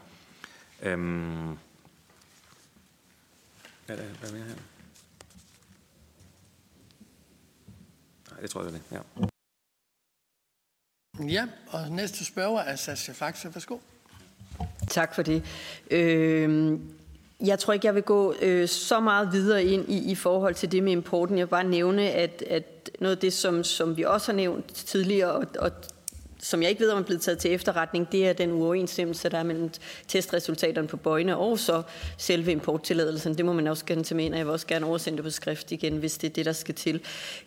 [0.81, 1.57] Øhm,
[3.85, 4.55] hvad er, hvad er mere her?
[8.41, 9.01] Det tror jeg, det er det.
[9.21, 9.27] Ja.
[11.27, 13.55] Ja, og næste spørger er Sascha Faxe.
[13.55, 13.77] Værsgo.
[14.87, 15.43] Tak for det.
[15.91, 16.79] Øh,
[17.45, 20.71] jeg tror ikke, jeg vil gå øh, så meget videre ind i, i forhold til
[20.71, 21.37] det med importen.
[21.37, 24.73] Jeg vil bare nævne, at, at noget af det, som, som vi også har nævnt
[24.73, 25.71] tidligere, og, og
[26.41, 29.37] som jeg ikke ved, om er blevet taget til efterretning, det er den uoverensstemmelse, der
[29.37, 29.69] er mellem
[30.07, 31.81] testresultaterne på bøjene og så
[32.17, 33.37] selve importtilladelsen.
[33.37, 35.23] Det må man også gerne tage med ind, og jeg vil også gerne oversende det
[35.23, 37.01] på skrift igen, hvis det er det, der skal til.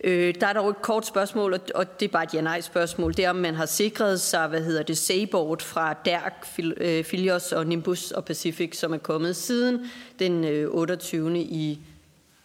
[0.04, 3.12] Øh, der er dog et kort spørgsmål, og det er bare et ja-nej-spørgsmål.
[3.16, 7.52] Det er, om man har sikret sig, hvad hedder det, Seaboard fra DERC, øh, Filios
[7.52, 11.38] og Nimbus og Pacific, som er kommet siden den øh, 28.
[11.38, 11.78] I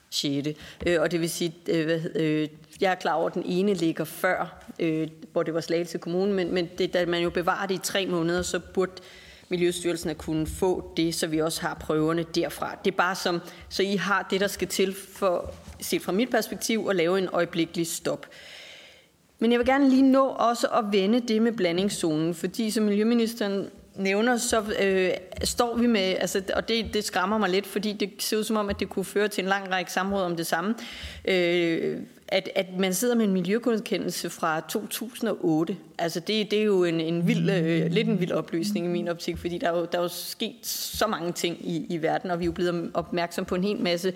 [0.10, 0.48] 6.
[0.86, 2.48] Øh, og det vil sige, øh, øh,
[2.82, 6.34] jeg er klar over, at den ene ligger før, øh, hvor det var Slagelse Kommune,
[6.34, 8.92] men, men det, da man jo bevarer det i tre måneder, så burde
[9.50, 12.78] Miljøstyrelsen at kunne få det, så vi også har prøverne derfra.
[12.86, 16.30] Det er bare som, så I har det, der skal til for, set fra mit
[16.30, 18.26] perspektiv, at lave en øjeblikkelig stop.
[19.40, 23.70] Men jeg vil gerne lige nå også at vende det med blandingszonen, fordi som Miljøministeren
[23.96, 25.12] nævner, så øh,
[25.44, 28.58] står vi med, altså, og det, det skræmmer mig lidt, fordi det ser ud som
[28.58, 30.76] om, at det kunne føre til en lang række samråd om det samme.
[31.26, 31.98] Øh,
[32.28, 35.78] at, at man sidder med en miljøgodkendelse fra 2008.
[35.98, 39.08] Altså det, det er jo en, en vild, øh, lidt en vild oplysning i min
[39.08, 42.32] optik, fordi der er jo, der er jo sket så mange ting i, i verden,
[42.32, 44.14] og vi er jo blevet opmærksom på en hel masse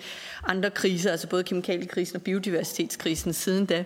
[0.48, 3.84] andre kriser, altså både kemikaliekrisen og biodiversitetskrisen siden da.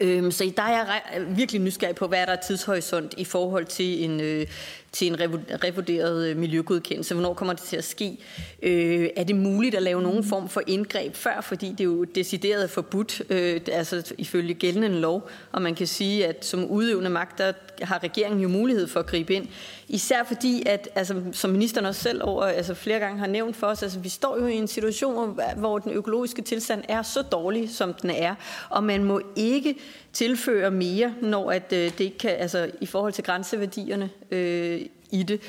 [0.00, 1.02] Øhm, så der er jeg
[1.36, 4.46] virkelig nysgerrig på, hvad er der tidshorisont i forhold til en, øh,
[4.92, 5.20] til en
[5.64, 7.14] revurderet øh, miljøgodkendelse.
[7.14, 8.18] Hvornår kommer det til at ske?
[8.62, 12.04] Øh, er det muligt at lave nogen form for indgreb før, fordi det er jo
[12.04, 17.38] decideret forbudt, øh, altså ifølge gældende lov, og man kan sige, at som udøvende magt,
[17.38, 19.48] der har regeringen jo mulighed for at gribe ind.
[19.92, 23.66] Især fordi, at altså, som ministeren også selv over, altså flere gange har nævnt for
[23.66, 27.70] os, altså vi står jo i en situation, hvor den økologiske tilstand er så dårlig,
[27.70, 28.34] som den er,
[28.68, 29.76] og man må ikke
[30.12, 34.80] tilføre mere, når at, øh, det ikke kan, altså i forhold til grænseværdierne øh,
[35.10, 35.40] i det.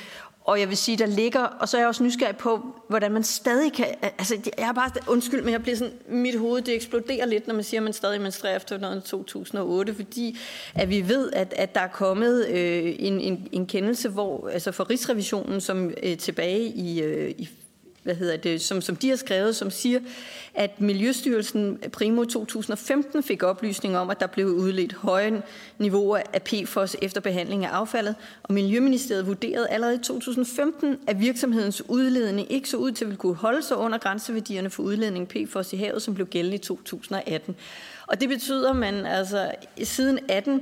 [0.43, 3.23] Og jeg vil sige, der ligger, og så er jeg også nysgerrig på, hvordan man
[3.23, 7.25] stadig kan, altså jeg er bare, undskyld, men jeg bliver sådan, mit hoved, det eksploderer
[7.25, 10.37] lidt, når man siger, at man stadig menstruerer efter 2008, fordi
[10.75, 14.71] at vi ved, at, at der er kommet øh, en, en, en kendelse, hvor, altså
[14.71, 17.49] for Rigsrevisionen, som øh, tilbage i, øh, i
[18.03, 19.99] hvad hedder det, som, som de har skrevet, som siger,
[20.53, 25.41] at Miljøstyrelsen primo 2015 fik oplysning om, at der blev udledt høje
[25.77, 31.89] niveauer af PFOS efter behandling af affaldet, og Miljøministeriet vurderede allerede i 2015, at virksomhedens
[31.89, 35.77] udledning ikke så ud til at kunne holde sig under grænseværdierne for udledning PFOS i
[35.77, 37.55] havet, som blev gældende i 2018.
[38.07, 39.51] Og det betyder, at man altså
[39.83, 40.61] siden 18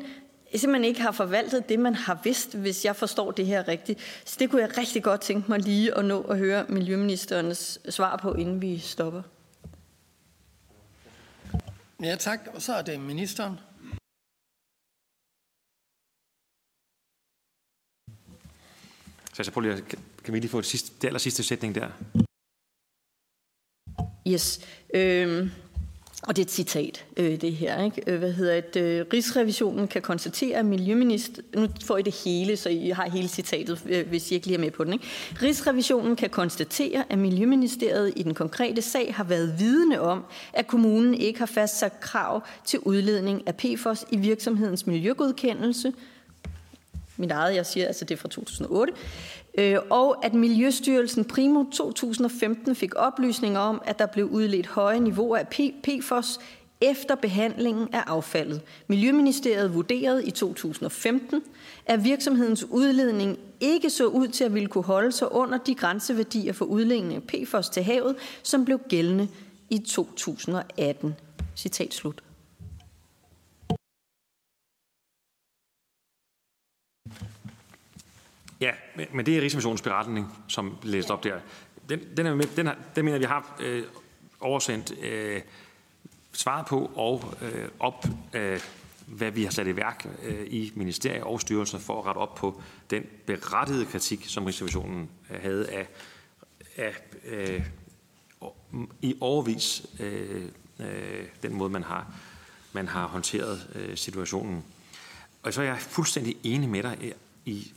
[0.58, 4.00] simpelthen ikke har forvaltet det, man har vidst, hvis jeg forstår det her rigtigt.
[4.26, 8.18] Så det kunne jeg rigtig godt tænke mig lige at nå at høre Miljøministerens svar
[8.18, 9.22] på, inden vi stopper.
[12.04, 12.40] Ja, tak.
[12.54, 13.60] Og så er det ministeren.
[19.34, 19.86] Så jeg prøver lige,
[20.24, 21.90] kan vi lige få det, sidste, det aller sidste sætning der?
[24.28, 24.60] Yes.
[24.94, 25.52] Øhm,
[26.24, 27.84] og det er et citat, øh, det her.
[27.84, 28.04] Ikke?
[28.08, 28.82] Øh, hvad hedder det?
[28.82, 31.42] Øh, Rigsrevisionen kan konstatere, at Miljøminister...
[31.56, 34.58] Nu får I det hele, så I har hele citatet, øh, hvis I ikke lige
[34.58, 34.94] er med på den.
[34.94, 35.06] Ikke?
[35.42, 41.14] Rigsrevisionen kan konstatere, at Miljøministeriet i den konkrete sag har været vidne om, at kommunen
[41.14, 45.94] ikke har fastsat krav til udledning af PFOS i virksomhedens miljøgodkendelse.
[47.20, 48.94] Mit eget, jeg siger, altså det er fra 2008
[49.58, 55.38] Øh, og at Miljøstyrelsen primo 2015 fik oplysninger om, at der blev udledt høje niveauer
[55.38, 55.48] af
[55.84, 56.40] PFOS
[56.82, 58.62] efter behandlingen af affaldet.
[58.88, 61.42] Miljøministeriet vurderede i 2015,
[61.86, 66.54] at virksomhedens udledning ikke så ud til at ville kunne holde sig under de grænseværdier
[66.54, 69.28] for udledning af PFOS til havet, som blev gældende
[69.70, 71.16] i 2018.
[71.56, 72.24] Citat slut.
[78.62, 78.72] Ja,
[79.14, 81.40] men det er Rigsrevisionens beretning, som blev læst op der.
[81.90, 83.84] Den, den, er med, den, har, den mener vi har øh,
[84.40, 85.42] oversendt øh,
[86.32, 88.60] svaret på og øh, op, øh,
[89.06, 92.36] hvad vi har sat i værk øh, i ministerier og styrelser for at rette op
[92.36, 95.88] på den berettigede kritik, som Rigsrevisionen øh, havde af,
[96.78, 96.94] af
[97.26, 97.66] øh,
[99.02, 100.46] i overvis øh,
[100.80, 102.14] øh, den måde, man har,
[102.74, 104.64] man har håndteret øh, situationen.
[105.44, 107.14] Og så er jeg fuldstændig enig med dig
[107.46, 107.74] i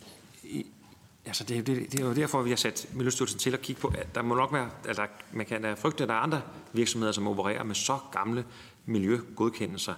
[1.27, 3.89] Altså det, det, det er jo derfor, vi har sat Miljøstyrelsen til at kigge på,
[3.89, 6.43] at der må nok være, at der, man kan frygte, at der er andre
[6.73, 8.45] virksomheder, som opererer med så gamle
[8.87, 9.95] miljøgodkendelser.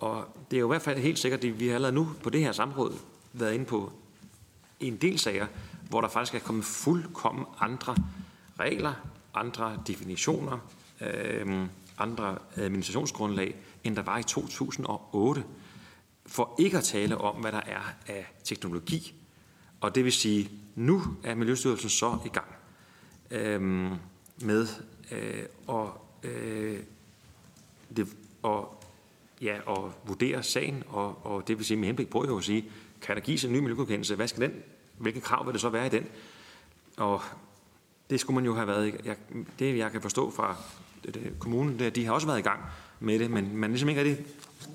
[0.00, 2.30] Og det er jo i hvert fald helt sikkert, at vi har allerede nu på
[2.30, 2.94] det her samråd
[3.32, 3.92] været inde på
[4.80, 5.46] en del sager,
[5.88, 7.96] hvor der faktisk er kommet fuldkommen andre
[8.60, 8.92] regler,
[9.34, 10.58] andre definitioner,
[11.00, 11.66] øh,
[11.98, 15.44] andre administrationsgrundlag, end der var i 2008.
[16.26, 19.14] For ikke at tale om, hvad der er af teknologi,
[19.84, 22.46] og det vil sige, nu er Miljøstyrelsen så i gang
[23.30, 23.60] øh,
[24.40, 24.66] med
[25.12, 26.78] øh, og, øh,
[27.96, 28.08] det,
[28.42, 28.84] og,
[29.42, 32.64] ja, og vurdere sagen, og, og det vil sige med henblik på jo at sige,
[33.02, 34.14] kan der gives en ny miljøgodkendelse?
[34.14, 34.52] Hvad skal den?
[34.98, 36.06] Hvilke krav vil det så være i den?
[36.96, 37.22] Og
[38.10, 39.16] det skulle man jo have været, jeg,
[39.58, 40.56] det jeg kan forstå fra
[41.04, 42.60] det, kommunen, det, de har også været i gang
[43.00, 44.24] med det, men man ligesom ikke er det,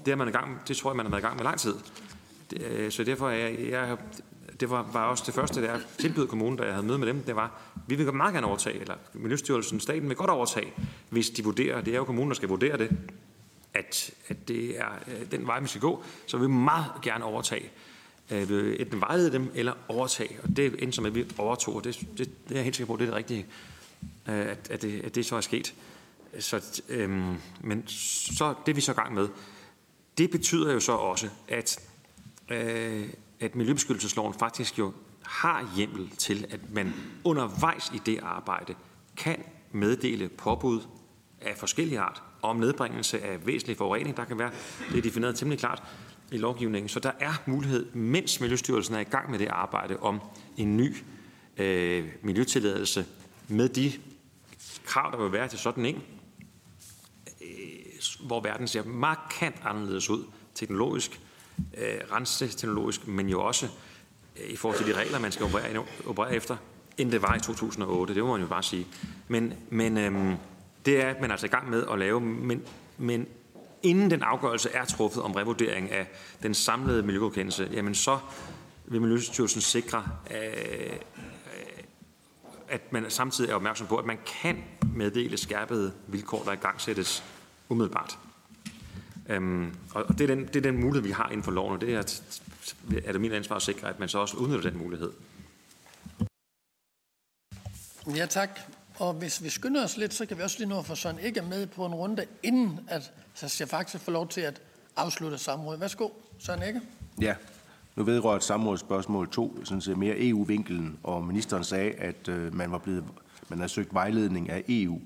[0.05, 1.59] det er man i gang, det tror jeg, man har været i gang med lang
[1.59, 1.75] tid.
[2.51, 3.97] Det, øh, så derfor er jeg, jeg
[4.59, 7.23] det var, var også det første, der tilbød kommunen, da jeg havde møde med dem,
[7.23, 10.73] det var, vi vil meget gerne overtage, eller Miljøstyrelsen, staten vil godt overtage,
[11.09, 12.97] hvis de vurderer, det er jo kommunen, der skal vurdere det,
[13.73, 17.69] at, at det er øh, den vej, vi skal gå, så vi meget gerne overtage.
[18.31, 20.39] Øh, enten vejlede dem, eller overtage.
[20.43, 22.93] Og det endte som, at vi overtog, og det, det, det er jeg helt sikker
[22.93, 23.45] på, det er det rigtige,
[24.29, 25.73] øh, at, at, det, at det så er sket.
[26.39, 29.27] Så, øhm, men så det vi så gang med,
[30.17, 31.79] det betyder jo så også, at
[32.49, 33.09] øh,
[33.39, 38.75] at Miljøbeskyttelsesloven faktisk jo har hjemmel til, at man undervejs i det arbejde
[39.17, 40.81] kan meddele påbud
[41.41, 44.17] af forskellige art om nedbringelse af væsentlig forurening.
[44.17, 44.51] Der kan være,
[44.91, 45.83] det er defineret temmelig klart
[46.31, 46.89] i lovgivningen.
[46.89, 50.21] Så der er mulighed, mens Miljøstyrelsen er i gang med det arbejde om
[50.57, 50.95] en ny
[51.57, 53.05] øh, miljøtilladelse
[53.47, 53.91] med de
[54.85, 56.03] krav, der vil være til sådan en,
[57.41, 60.23] øh, hvor verden ser markant anderledes ud
[60.55, 61.21] teknologisk,
[61.77, 63.67] øh, renseteknologisk, men jo også
[64.37, 66.57] øh, i forhold til de regler, man skal operere, operere efter,
[66.97, 68.15] end det var i 2008.
[68.15, 68.87] Det må man jo bare sige.
[69.27, 70.33] Men, men øh,
[70.85, 72.61] det er man altså i gang med at lave, men,
[72.97, 73.27] men
[73.83, 76.07] inden den afgørelse er truffet om revurdering af
[76.43, 78.19] den samlede miljøgodkendelse, jamen så
[78.85, 80.97] vil Miljøstyrelsen sikre, øh,
[82.67, 84.63] at man samtidig er opmærksom på, at man kan
[84.95, 87.23] meddele skærpede vilkår, der i gang sættes
[87.69, 88.17] umiddelbart.
[89.29, 91.81] Øhm, og det er, den, det er den mulighed, vi har inden for loven, og
[91.81, 92.21] det er,
[93.05, 95.11] er det min ansvar at sikre, at man så også udnytter den mulighed.
[98.15, 98.59] Ja, tak.
[98.99, 101.19] Og hvis vi skynder os lidt, så kan vi også lige nå at få Søren
[101.19, 104.61] ikke med på en runde, inden at så faktisk får lov til at
[104.95, 105.81] afslutte samrådet.
[105.81, 106.09] Værsgo,
[106.39, 106.81] Søren Ikke.
[107.21, 107.35] Ja,
[107.95, 112.77] nu vedrører samrådsspørgsmål 2 sådan set mere EU-vinkelen, og ministeren sagde, at øh, man var
[112.77, 113.03] blevet,
[113.49, 114.99] man har søgt vejledning af EU.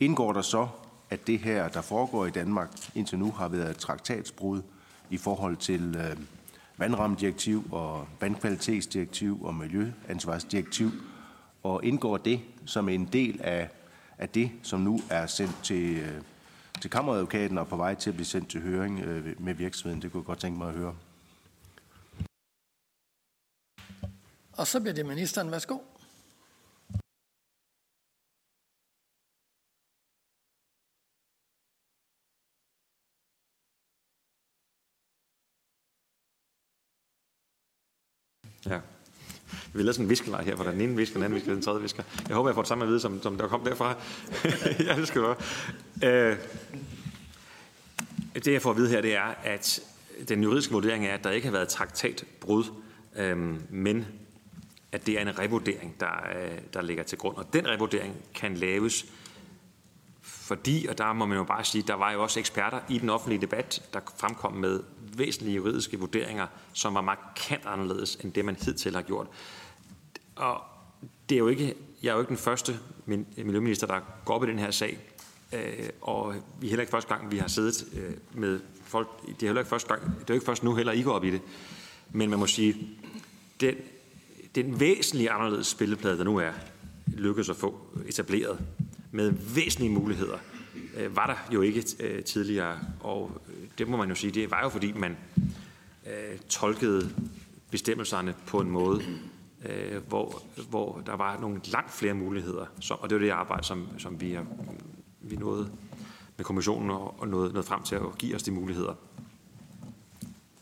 [0.00, 0.68] Indgår der så,
[1.10, 4.62] at det her, der foregår i Danmark indtil nu, har været et traktatsbrud
[5.10, 6.16] i forhold til øh,
[6.76, 10.90] vandrammedirektiv og vandkvalitetsdirektiv og miljøansvarsdirektiv,
[11.62, 13.68] og indgår det som en del af,
[14.18, 16.22] af det, som nu er sendt til, øh,
[16.80, 20.02] til kammeradvokaten og på vej til at blive sendt til høring øh, med virksomheden?
[20.02, 20.94] Det kunne jeg godt tænke mig at høre.
[24.52, 25.50] Og så bliver det ministeren.
[25.50, 25.78] Værsgo.
[38.66, 38.80] Ja.
[39.72, 41.82] Vi lavede sådan en viskelej her, hvor den ene visker, den anden visker, den tredje
[41.82, 42.02] visker.
[42.28, 43.94] Jeg håber, jeg får det samme at vide, som, som der kom derfra.
[44.86, 45.36] ja, det.
[46.04, 46.36] Øh,
[48.34, 49.80] det, jeg får at vide her, det er, at
[50.28, 52.64] den juridiske vurdering er, at der ikke har været traktatbrud,
[53.16, 53.38] øh,
[53.70, 54.06] men
[54.92, 57.36] at det er en revurdering, der, øh, der ligger til grund.
[57.36, 59.06] Og den revurdering kan laves,
[60.22, 63.10] fordi, og der må man jo bare sige, der var jo også eksperter i den
[63.10, 64.80] offentlige debat, der fremkom med
[65.16, 69.26] væsentlige juridiske vurderinger, som var markant anderledes end det, man hidtil har gjort.
[70.40, 70.62] Og
[71.28, 74.44] det er jo ikke, jeg er jo ikke den første øh, miljøminister, der går op
[74.44, 74.98] i den her sag,
[75.52, 79.42] øh, og vi er heller ikke første gang, vi har siddet øh, med folk, det
[79.42, 81.24] er heller ikke første gang, det er jo ikke først nu heller, I går op
[81.24, 81.40] i det,
[82.12, 82.76] men man må sige,
[83.60, 83.74] den
[84.54, 86.52] den væsentlige anderledes spilleplade, der nu er
[87.06, 88.58] lykkedes at få etableret
[89.10, 90.38] med væsentlige muligheder,
[90.96, 92.78] øh, var der jo ikke øh, tidligere.
[93.00, 95.16] Og øh, det må man jo sige, det var jo fordi, man
[96.06, 97.10] øh, tolkede
[97.70, 99.02] bestemmelserne på en måde,
[99.64, 102.66] øh, hvor, hvor der var nogle langt flere muligheder.
[102.80, 104.44] Så, og det var det arbejde, som, som vi, er,
[105.20, 105.70] vi nåede
[106.36, 108.94] med kommissionen og, og nåede, nåede frem til at give os de muligheder.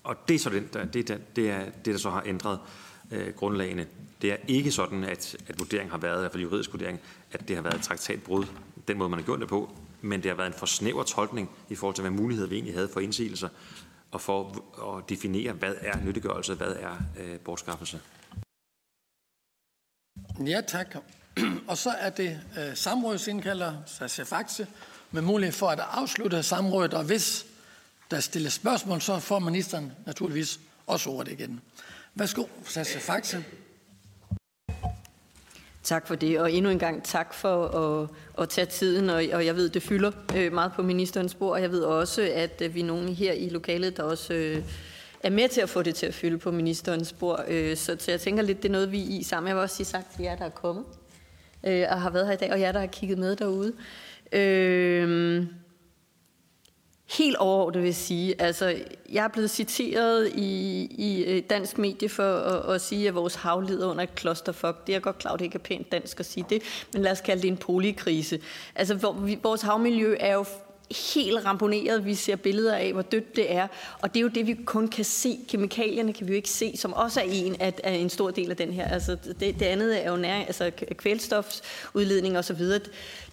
[0.04, 2.58] Og det er så den, der, det, der, det er det, der så har ændret
[3.10, 3.86] øh, grundlagene.
[4.22, 7.00] Det er ikke sådan, at, at vurderingen har været, i hvert fald juridisk vurdering,
[7.32, 8.44] at det har været et traktatbrud,
[8.88, 9.70] den måde, man har gjort det på,
[10.00, 12.74] men det har været en for snæver tolkning i forhold til, hvad muligheder vi egentlig
[12.74, 13.48] havde for indsigelser,
[14.10, 14.62] og for
[14.96, 18.00] at definere, hvad er nyttiggørelse, hvad er øh, bortskaffelse.
[20.46, 20.96] Ja, tak.
[21.68, 24.66] Og så er det øh, samrådsindkalder, Sascha Faxe,
[25.10, 27.46] med mulighed for at afslutte samrådet, og hvis
[28.10, 31.60] der stilles spørgsmål, så får ministeren naturligvis også ordet igen.
[32.14, 33.44] Værsgo, Sascha Faxe.
[35.82, 38.08] Tak for det, og endnu en gang tak for at,
[38.42, 41.62] at tage tiden, og, og jeg ved, det fylder øh, meget på ministerens bord, og
[41.62, 44.62] jeg ved også, at øh, vi er nogen her i lokalet, der også øh,
[45.22, 47.44] er med til at få det til at fylde på ministerens bord.
[47.48, 49.48] Øh, så, så jeg tænker lidt, det er noget, vi er i sammen.
[49.48, 50.84] Jeg vil også sige tak til jer, der er kommet
[51.64, 53.72] øh, og har været her i dag, og jer, der har kigget med derude.
[54.32, 55.46] Øh,
[57.16, 58.76] Helt overordnet vil jeg sige, altså
[59.12, 63.60] jeg er blevet citeret i, i dansk medie for at, at sige, at vores hav
[63.60, 64.86] lider under et klosterfuck.
[64.86, 66.62] Det er godt klart, det ikke er pænt dansk at sige det,
[66.92, 68.40] men lad os kalde det en polikrise.
[68.74, 69.12] Altså
[69.42, 70.44] vores havmiljø er jo
[70.90, 72.04] helt ramponeret.
[72.04, 73.68] Vi ser billeder af, hvor dødt det er.
[74.00, 75.38] Og det er jo det, vi kun kan se.
[75.48, 78.50] Kemikalierne kan vi jo ikke se, som også er en af, af en stor del
[78.50, 78.88] af den her.
[78.88, 82.80] Altså det, det andet er jo nær, altså kvælstofsudledning og så videre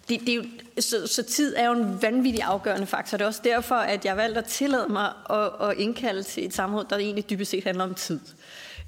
[0.08, 0.44] det, det er jo,
[0.80, 3.18] så, så tid er jo en vanvittig afgørende faktor.
[3.18, 6.54] Det er også derfor, at jeg valgte at tillade mig at, at indkalde til et
[6.54, 8.20] samråd, der egentlig dybest set handler om tid.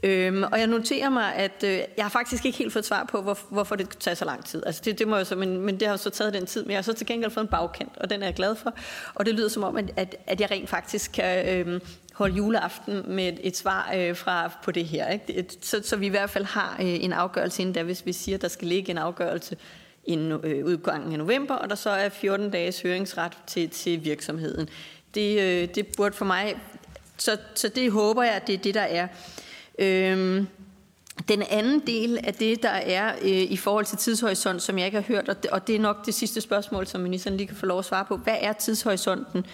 [0.02, 3.22] Øhm, og jeg noterer mig, at øh, jeg har faktisk ikke helt fået svar på,
[3.22, 4.62] hvor, hvorfor det tager så lang tid.
[4.66, 6.62] Altså det, det må jeg så, men, men det har så taget den tid.
[6.62, 8.74] Men jeg har så til gengæld fået en bagkant, og den er jeg glad for.
[9.14, 11.80] Og det lyder som om, at, at, at jeg rent faktisk kan øh,
[12.12, 15.08] holde juleaften med et, et svar øh, fra på det her.
[15.08, 15.46] Ikke?
[15.60, 18.36] Så, så vi i hvert fald har øh, en afgørelse inden da, hvis vi siger,
[18.36, 19.56] at der skal ligge en afgørelse
[20.04, 24.68] inden øh, udgangen af november, og der så er 14 dages høringsret til, til virksomheden.
[25.14, 26.56] Det, øh, det burde for mig,
[27.16, 29.08] så, så det håber jeg, at det er det, der er.
[29.78, 30.46] Øhm,
[31.28, 34.96] den anden del af det, der er øh, i forhold til tidshorisont, som jeg ikke
[35.00, 37.56] har hørt, og det, og det er nok det sidste spørgsmål, som ministeren lige kan
[37.56, 38.16] få lov at svare på.
[38.16, 39.46] Hvad er tidshorisonten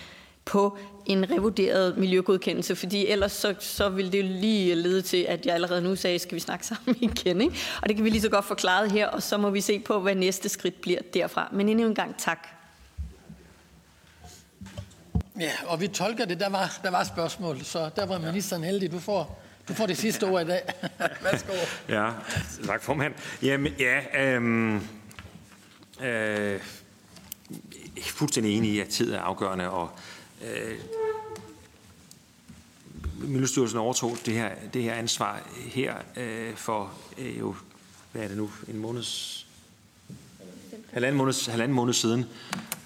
[0.44, 5.54] på en revurderet miljøgodkendelse, fordi ellers så, så vil det lige lede til, at jeg
[5.54, 7.56] allerede nu sagde, skal vi snakke sammen igen, ikke?
[7.82, 10.00] Og det kan vi lige så godt forklare her, og så må vi se på,
[10.00, 11.48] hvad næste skridt bliver derfra.
[11.52, 12.48] Men endnu en gang tak.
[15.40, 16.40] Ja, og vi tolker det.
[16.40, 18.92] Der var, der var spørgsmål, så der var ministeren heldig.
[18.92, 20.62] Du får, du får det sidste ord i dag.
[21.24, 21.52] Værsgo.
[21.88, 22.10] Ja,
[22.66, 23.14] tak formand.
[23.42, 24.80] Jamen, ja, øhm,
[26.02, 26.60] øh,
[28.02, 29.90] fuldstændig enig i, at tid er afgørende, og
[30.44, 30.78] øh,
[33.28, 37.54] Miljøstyrelsen overtog det her, det her ansvar her øh, for øh, jo,
[38.12, 39.46] hvad er det nu, en måneds,
[40.92, 42.24] halvanden måned, halvanden måned siden,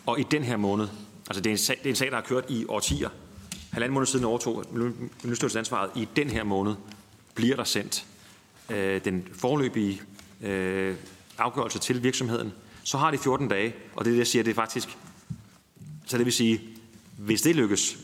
[0.07, 0.89] og i den her måned,
[1.29, 3.09] altså det er en sag, det er en sag der har kørt i årtier,
[3.73, 4.65] halvanden måned siden overtog
[5.23, 6.75] Miljøstyrelsen ansvaret, i den her måned
[7.35, 8.07] bliver der sendt
[8.71, 10.03] øh, den forløbige
[10.43, 10.95] øh,
[11.39, 12.53] afgørelse til virksomheden,
[12.83, 14.99] så har de 14 dage, og det er det, jeg siger, det er faktisk,
[16.07, 16.61] så det vil sige,
[17.19, 17.99] hvis det lykkes,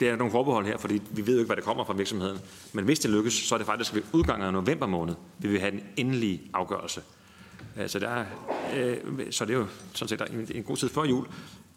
[0.00, 2.38] det er nogle forbehold her, fordi vi ved jo ikke, hvad der kommer fra virksomheden,
[2.72, 5.60] men hvis det lykkes, så er det faktisk ved udgangen af november måned, vi vil
[5.60, 7.02] have den endelige afgørelse.
[7.76, 8.24] Øh, så, der er,
[8.76, 8.96] øh,
[9.30, 11.26] så det er jo sådan set en, en god tid før jul.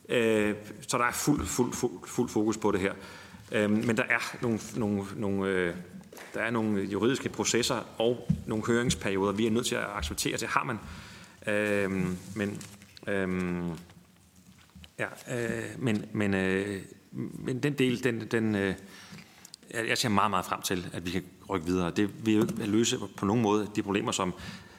[0.09, 0.55] Øh,
[0.87, 2.93] så der er fuld, fuld, fuld, fuld fokus på det her.
[3.53, 5.75] Øhm, men der er nogle, nogle, nogle, øh,
[6.33, 10.37] der er nogle juridiske processer og nogle høringsperioder, vi er nødt til at acceptere.
[10.37, 10.79] Det har man.
[11.47, 11.91] Øh,
[12.35, 12.61] men
[13.07, 13.65] øh,
[14.99, 16.81] ja, øh, men, men, øh,
[17.11, 18.75] men den del, den, den øh,
[19.73, 21.91] jeg ser meget, meget frem til, at vi kan rykke videre.
[21.91, 24.33] Det vil jo ikke løse på nogen måde de problemer, som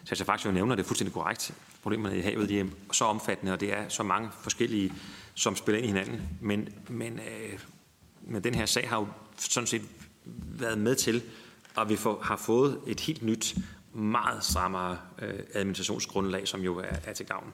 [0.04, 1.54] Sascha faktisk jo nævner, det er fuldstændig korrekt.
[1.82, 4.92] Problemerne i havet de er så omfattende, og det er så mange forskellige,
[5.34, 6.20] som spiller ind i hinanden.
[6.40, 7.58] Men, men, øh,
[8.26, 9.08] men den her sag har jo
[9.38, 9.82] sådan set
[10.34, 11.22] været med til,
[11.78, 13.56] at vi får, har fået et helt nyt,
[13.94, 17.52] meget strammere øh, administrationsgrundlag, som jo er, er til gavn.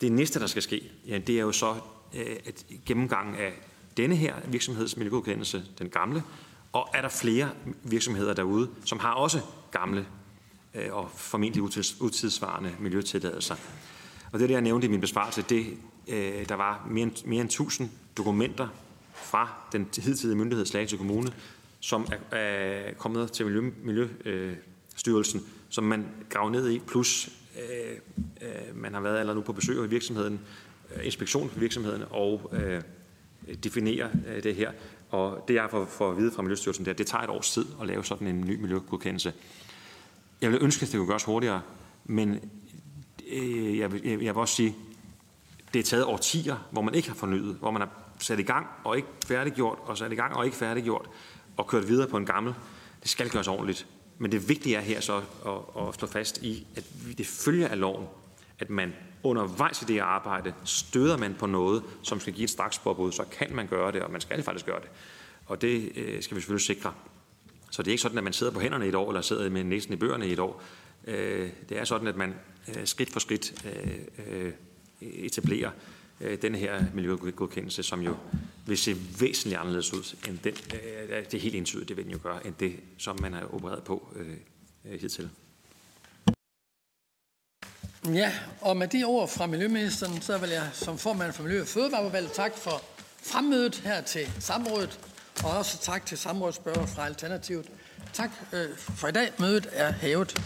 [0.00, 1.74] Det næste, der skal ske, ja, det er jo så
[2.14, 3.52] øh, et gennemgang af
[3.96, 6.22] denne her virksomhedsmiljøgodkendelse, den gamle,
[6.72, 7.50] og er der flere
[7.82, 9.40] virksomheder derude, som har også
[9.70, 10.06] gamle
[10.74, 11.62] øh, og formentlig
[12.00, 13.56] utidsvarende miljøtilladelser.
[14.32, 15.42] Og det er det, jeg nævnte i min besvarelse.
[15.42, 15.66] Det,
[16.08, 18.68] øh, der var mere end, mere end 1000 dokumenter
[19.16, 21.32] fra den hidtidige myndighed Slagelse Kommune,
[21.80, 27.96] som er, er kommet til Miljø, Miljøstyrelsen, øh, som man graver ned i, plus øh,
[28.42, 30.40] øh, man har været allerede nu på besøg i virksomheden,
[30.96, 32.82] øh, inspektion på virksomheden og øh,
[33.64, 34.72] definerer øh, det her.
[35.10, 37.30] Og det jeg får, får at vide fra Miljøstyrelsen, det er, at det tager et
[37.30, 39.32] års tid at lave sådan en ny miljøgodkendelse.
[40.40, 41.62] Jeg vil ønske, at det kunne gøres hurtigere,
[42.04, 42.50] men
[43.32, 44.76] øh, jeg, vil, jeg vil også sige,
[45.74, 48.66] det er taget årtier, hvor man ikke har fornyet, hvor man har sat i gang
[48.84, 51.08] og ikke færdiggjort, og sat i gang og ikke færdiggjort,
[51.56, 52.54] og kørt videre på en gammel.
[53.02, 53.86] Det skal gøres ordentligt.
[54.18, 56.84] Men det vigtige er her så at, at stå fast i, at
[57.18, 58.06] det følger af loven,
[58.58, 58.92] at man
[59.22, 63.56] undervejs i det arbejde støder man på noget, som skal give et straksforbud, så kan
[63.56, 64.88] man gøre det, og man skal faktisk gøre det.
[65.46, 66.92] Og det øh, skal vi selvfølgelig sikre.
[67.70, 69.50] Så det er ikke sådan, at man sidder på hænderne i et år, eller sidder
[69.50, 70.62] med næsen i bøgerne i et år.
[71.06, 72.34] Øh, det er sådan, at man
[72.68, 73.98] øh, skridt for skridt øh,
[74.28, 74.52] øh
[75.00, 75.70] etablerer
[76.20, 78.16] Øh, den her miljøgodkendelse, som jo
[78.66, 82.12] vil se væsentligt anderledes ud end den, øh, det er helt entydigt, det vil den
[82.12, 85.30] jo gøre, end det, som man har opereret på øh, hidtil.
[88.14, 91.66] Ja, og med de ord fra Miljøministeren, så vil jeg som formand for Miljø- og
[91.66, 92.82] Fødevareudvalget tak for
[93.22, 95.00] fremmødet her til samrådet,
[95.44, 97.70] og også tak til samrådsspørger fra Alternativet.
[98.12, 99.32] Tak øh, for i dag.
[99.38, 100.42] Mødet er hævet.